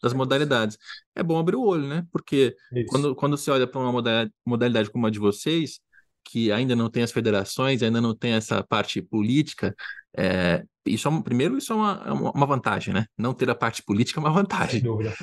[0.01, 0.77] das modalidades.
[1.15, 2.05] É bom abrir o olho, né?
[2.11, 2.55] Porque
[2.89, 5.79] quando, quando você olha para uma modalidade, modalidade como a de vocês,
[6.29, 9.73] que ainda não tem as federações, ainda não tem essa parte política,
[10.17, 13.05] é, isso é, primeiro, isso é uma, é uma, vantagem, né?
[13.15, 14.81] Não ter a parte política é uma vantagem.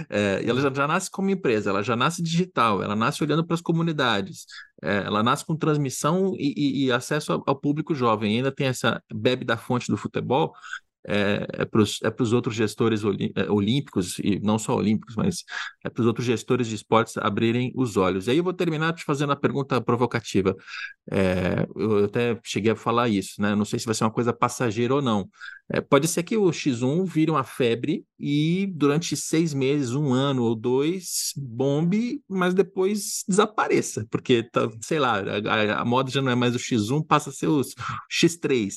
[0.09, 3.45] É, e ela já, já, nasce como empresa, ela já nasce digital, ela nasce olhando
[3.45, 4.47] para as comunidades,
[4.83, 8.35] é, ela nasce com transmissão e, e, e acesso ao, ao, público jovem.
[8.35, 10.53] E ainda tem essa bebe da fonte do futebol,
[11.07, 13.03] é, é para os é outros gestores
[13.37, 15.45] é, olímpicos, e não só olímpicos, mas
[15.85, 18.27] é para os outros gestores de esportes abrirem os olhos.
[18.27, 20.55] E aí eu vou terminar te fazendo a pergunta provocativa.
[21.11, 23.55] É, eu até cheguei a falar isso, né?
[23.55, 25.29] Não sei se vai ser uma coisa passageira ou não.
[25.73, 30.45] É, pode ser que o X1 vire uma febre e durante seis meses, um ano
[30.45, 36.31] ou dois, bombe, mas depois desapareça, porque, tá, sei lá, a, a, moda já não
[36.31, 37.63] é mais o X1, passa a ser o
[38.13, 38.73] X3.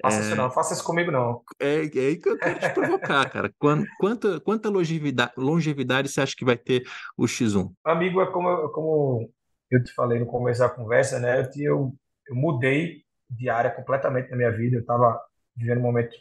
[0.00, 1.42] Faça é, isso não, faça isso comigo não.
[1.60, 3.52] É, é aí que eu quero te provocar, cara.
[3.58, 6.84] Quanta, quanta, quanta longevidade, longevidade você acha que vai ter
[7.18, 7.70] o X1?
[7.84, 9.30] Amigo, é como, como
[9.70, 11.40] eu te falei no começo da conversa, né?
[11.40, 11.94] Eu, eu,
[12.28, 15.20] eu mudei de área completamente na minha vida, eu estava
[15.56, 16.16] vivendo um momento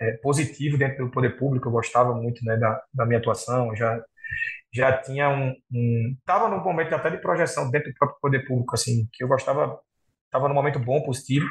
[0.00, 1.68] é, positivo dentro do poder público.
[1.68, 4.02] Eu gostava muito né, da, da minha atuação, já
[4.72, 8.74] já tinha um, um tava num momento até de projeção dentro do próprio poder público
[8.74, 9.80] assim que eu gostava
[10.26, 11.46] estava num momento bom positivo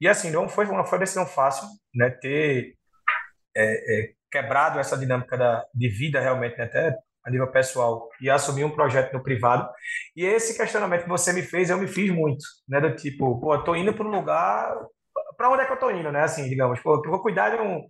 [0.00, 2.74] e assim não foi uma foi decisão fácil né ter
[3.54, 8.30] é, é, quebrado essa dinâmica da, de vida realmente né, até a nível pessoal e
[8.30, 9.68] assumir um projeto no privado
[10.16, 13.54] e esse questionamento que você me fez eu me fiz muito né do tipo pô
[13.54, 14.74] eu tô indo para um lugar
[15.36, 16.22] para onde é que eu estou indo, né?
[16.22, 17.80] Assim, digamos, pô, eu vou cuidar de, um,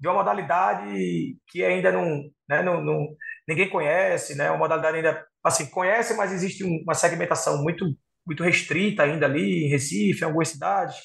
[0.00, 3.06] de uma modalidade que ainda não, né, não, não,
[3.48, 4.50] ninguém conhece, né?
[4.50, 7.86] Uma modalidade ainda, assim, conhece, mas existe uma segmentação muito
[8.26, 10.96] muito restrita ainda ali em Recife, em algumas cidades.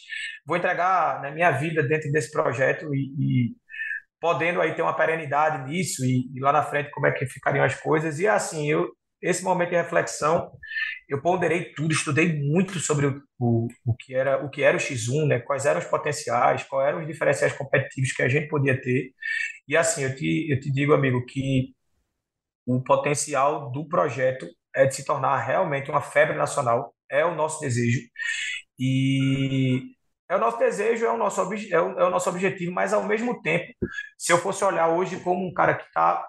[0.45, 3.55] Vou entregar né, minha vida dentro desse projeto e, e
[4.19, 7.63] podendo aí ter uma perenidade nisso e, e, lá na frente como é que ficariam
[7.63, 8.19] as coisas.
[8.19, 8.89] E assim, eu
[9.21, 10.51] esse momento de reflexão,
[11.12, 14.80] eu ponderei tudo, estudei muito sobre o, o, o, que era o que era o
[14.80, 15.39] X1, né?
[15.39, 19.12] quais eram os potenciais, quais eram os diferenciais competitivos que a gente podia ter.
[19.68, 21.76] E assim, eu te, eu te digo, amigo, que
[22.66, 27.59] o potencial do projeto é de se tornar realmente uma febre nacional, é o nosso
[27.59, 27.99] desejo.
[28.80, 29.93] E
[30.30, 33.03] é o nosso desejo, é o nosso, é o, é o nosso objetivo, mas ao
[33.03, 33.74] mesmo tempo,
[34.18, 36.26] se eu fosse olhar hoje como um cara que está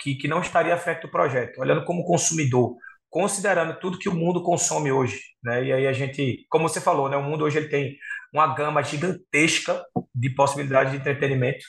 [0.00, 2.76] que, que não estaria frente do projeto, olhando como consumidor,
[3.12, 5.62] considerando tudo que o mundo consome hoje, né?
[5.62, 7.16] E aí a gente, como você falou, né?
[7.16, 7.94] O mundo hoje ele tem
[8.32, 9.84] uma gama gigantesca
[10.14, 11.62] de possibilidades de entretenimento,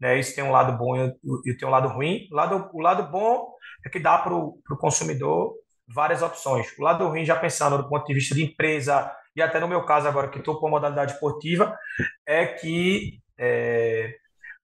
[0.00, 0.18] né?
[0.18, 0.96] Isso tem um lado bom
[1.44, 2.26] e, tem um lado ruim.
[2.32, 3.52] O lado, o lado bom
[3.84, 5.52] é que dá para o consumidor
[5.86, 6.66] várias opções.
[6.78, 9.84] O lado ruim, já pensando do ponto de vista de empresa e até no meu
[9.84, 11.76] caso agora que estou com a modalidade esportiva,
[12.26, 14.14] é que é,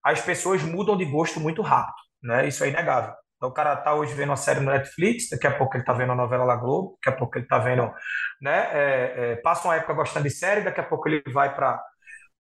[0.02, 2.48] as pessoas mudam de gosto muito rápido né?
[2.48, 3.14] Isso é inegável.
[3.44, 5.92] Então, o cara tá hoje vendo uma série no Netflix, daqui a pouco ele tá
[5.92, 7.92] vendo a novela La Globo, daqui a pouco ele tá vendo,
[8.40, 8.70] né?
[8.72, 11.78] É, é, passa uma época gostando de série, daqui a pouco ele vai para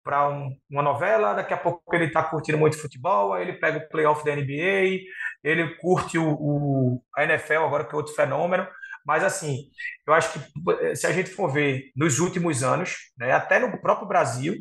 [0.04, 3.78] para um, uma novela, daqui a pouco ele está curtindo muito futebol, aí ele pega
[3.78, 5.00] o playoff da NBA,
[5.44, 8.66] ele curte o, o, a NFL agora que é outro fenômeno,
[9.06, 9.70] mas assim,
[10.06, 14.08] eu acho que se a gente for ver nos últimos anos, né, até no próprio
[14.08, 14.54] Brasil,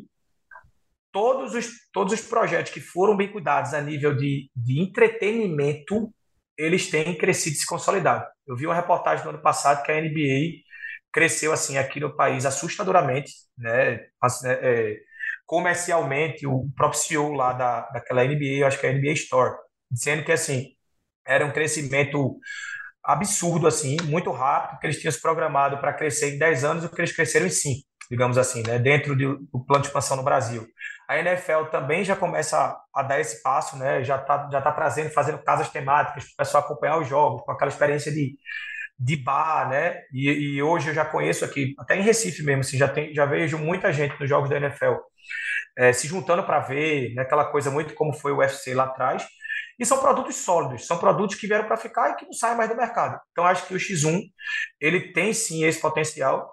[1.12, 6.12] todos os, todos os projetos que foram bem cuidados a nível de, de entretenimento,
[6.56, 8.26] eles têm crescido e se consolidado.
[8.46, 10.62] Eu vi uma reportagem no ano passado que a NBA
[11.12, 14.06] cresceu assim aqui no país assustadoramente, né?
[14.42, 14.96] né é,
[15.46, 19.56] comercialmente, o próprio CEO lá da, daquela NBA, eu acho que é a NBA Store,
[19.90, 20.74] dizendo que assim
[21.26, 22.38] era um crescimento
[23.04, 26.88] absurdo assim, muito rápido, que eles tinham se programado para crescer em 10 anos, o
[26.88, 27.80] que eles cresceram em 5.
[28.10, 30.66] Digamos assim, né, dentro do, do plano de expansão no Brasil.
[31.08, 34.72] A NFL também já começa a, a dar esse passo, né, já está já tá
[34.72, 38.36] trazendo, fazendo casas temáticas para o pessoal acompanhar os jogos, com aquela experiência de,
[38.98, 42.76] de bar, né, e, e, hoje eu já conheço aqui, até em Recife mesmo, assim,
[42.76, 44.94] já, tem, já vejo muita gente nos jogos da NFL
[45.76, 49.26] é, se juntando para ver, né, aquela coisa muito como foi o UFC lá atrás,
[49.78, 52.68] e são produtos sólidos, são produtos que vieram para ficar e que não saem mais
[52.68, 53.18] do mercado.
[53.32, 54.20] Então acho que o X1
[54.80, 56.52] ele tem sim esse potencial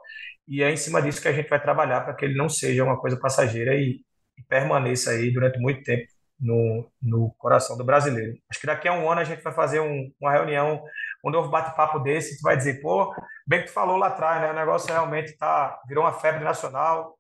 [0.50, 2.84] e é em cima disso que a gente vai trabalhar para que ele não seja
[2.84, 4.02] uma coisa passageira e,
[4.38, 6.08] e permaneça aí durante muito tempo
[6.40, 8.34] no, no coração do brasileiro.
[8.50, 10.82] Acho que daqui a um ano a gente vai fazer um, uma reunião,
[11.24, 13.14] um novo bate-papo desse, tu vai dizer, pô,
[13.46, 14.52] bem que tu falou lá atrás, né?
[14.52, 17.16] O negócio realmente tá, virou uma febre nacional,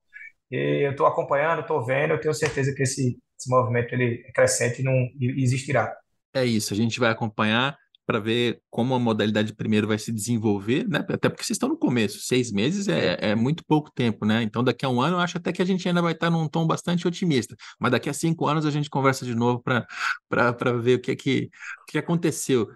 [0.49, 4.31] e eu estou acompanhando, estou vendo, eu tenho certeza que esse, esse movimento ele é
[4.31, 5.95] crescente e não e existirá.
[6.33, 7.77] É isso, a gente vai acompanhar
[8.09, 11.05] para ver como a modalidade primeiro vai se desenvolver, né?
[11.07, 14.41] Até porque vocês estão no começo, seis meses é, é, muito pouco tempo, né?
[14.41, 16.47] Então daqui a um ano eu acho até que a gente ainda vai estar num
[16.47, 20.95] tom bastante otimista, mas daqui a cinco anos a gente conversa de novo para ver
[20.95, 21.51] o que é que,
[21.83, 22.67] o que aconteceu.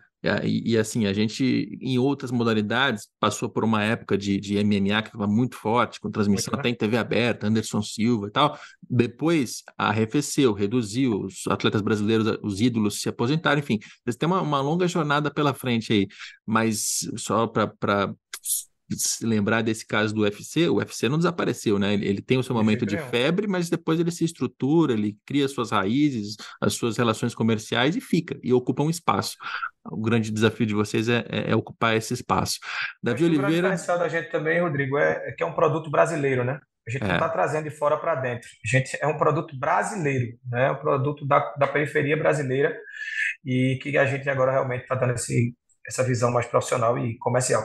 [0.43, 5.01] E, e, assim, a gente, em outras modalidades, passou por uma época de, de MMA
[5.01, 8.57] que estava muito forte, com transmissão até em TV aberta, Anderson Silva e tal.
[8.89, 14.61] Depois arrefeceu, reduziu, os atletas brasileiros, os ídolos se aposentaram, enfim, eles têm uma, uma
[14.61, 16.07] longa jornada pela frente aí.
[16.45, 18.15] Mas só para
[18.91, 21.93] se lembrar desse caso do UFC, o UFC não desapareceu, né?
[21.93, 25.47] Ele, ele tem o seu momento de febre, mas depois ele se estrutura, ele cria
[25.47, 29.35] suas raízes, as suas relações comerciais e fica, e ocupa um espaço.
[29.85, 32.59] O grande desafio de vocês é, é, é ocupar esse espaço.
[33.01, 33.47] Davi Oliveira.
[33.47, 36.59] O grande diferencial da gente também, Rodrigo, é, é que é um produto brasileiro, né?
[36.87, 37.07] A gente é.
[37.07, 38.47] não está trazendo de fora para dentro.
[38.65, 40.71] A gente é um produto brasileiro, né?
[40.71, 42.77] Um produto da, da periferia brasileira
[43.45, 45.55] e que a gente agora realmente está dando esse,
[45.87, 47.63] essa visão mais profissional e comercial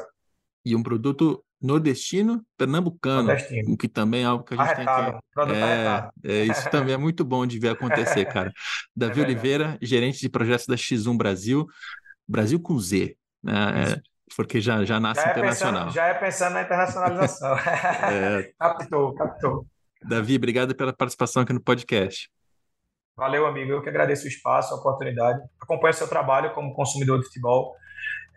[0.69, 3.77] e um produto nordestino pernambucano, nordestino.
[3.77, 6.97] que também é algo que a gente arretado, tem que é, é, isso também é
[6.97, 8.53] muito bom de ver acontecer, cara.
[8.95, 11.67] Davi é Oliveira, gerente de projetos da X1 Brasil,
[12.29, 13.95] Brasil com Z, né?
[13.95, 14.01] É,
[14.37, 15.85] porque já, já nasce já é internacional.
[15.87, 17.57] Pensando, já é pensando na internacionalização.
[17.59, 18.53] é.
[18.59, 19.67] captou, captou.
[20.03, 22.31] Davi, obrigado pela participação aqui no podcast.
[23.17, 23.73] Valeu, amigo.
[23.73, 25.41] Eu que agradeço o espaço, a oportunidade.
[25.61, 27.75] Acompanho o seu trabalho como consumidor de futebol.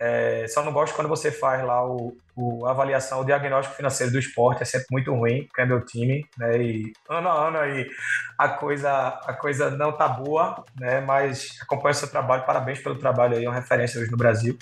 [0.03, 4.17] É, só não gosto quando você faz lá o, o, avaliação, o diagnóstico financeiro do
[4.17, 6.57] esporte, é sempre muito ruim, porque é meu time, né?
[6.57, 7.87] E ano a ano aí
[8.35, 8.91] a coisa,
[9.23, 11.01] a coisa não tá boa, né?
[11.01, 14.57] Mas acompanho o seu trabalho, parabéns pelo trabalho aí, é uma referência hoje no Brasil.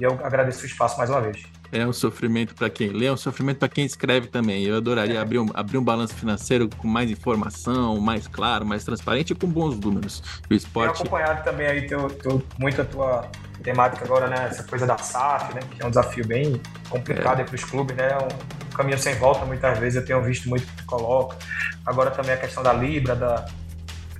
[0.00, 1.42] E eu agradeço o espaço mais uma vez.
[1.70, 4.64] É um sofrimento para quem lê, é um sofrimento para quem escreve também.
[4.64, 5.20] Eu adoraria é.
[5.20, 9.46] abrir, um, abrir um balanço financeiro com mais informação, mais claro, mais transparente e com
[9.46, 10.22] bons números.
[10.50, 10.94] O esporte.
[10.94, 13.30] Tenho acompanhado também aí teu, teu, muito a tua
[13.62, 14.46] temática agora, né?
[14.50, 15.60] Essa coisa da SAF, né?
[15.70, 17.44] Que é um desafio bem complicado é.
[17.44, 18.12] para os clubes, né?
[18.12, 20.00] É um caminho sem volta muitas vezes.
[20.00, 21.36] Eu tenho visto muito que coloca.
[21.84, 23.46] Agora também a questão da Libra, da,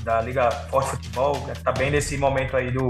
[0.09, 1.53] da Liga Forte Futebol, né?
[1.63, 2.89] tá bem nesse momento aí do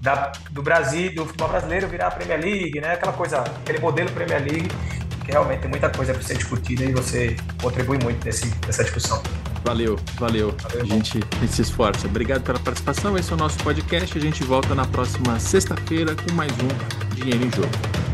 [0.00, 2.94] da, do Brasil, do futebol brasileiro virar a Premier League, né?
[2.94, 4.68] Aquela coisa, aquele modelo Premier League,
[5.22, 9.22] que realmente tem muita coisa para ser discutida e você contribui muito nesse, nessa discussão.
[9.62, 10.56] Valeu, valeu.
[10.62, 12.06] valeu a, gente, a gente se esforça.
[12.06, 13.18] Obrigado pela participação.
[13.18, 14.16] Esse é o nosso podcast.
[14.16, 18.09] A gente volta na próxima sexta-feira com mais um Dinheiro em Jogo.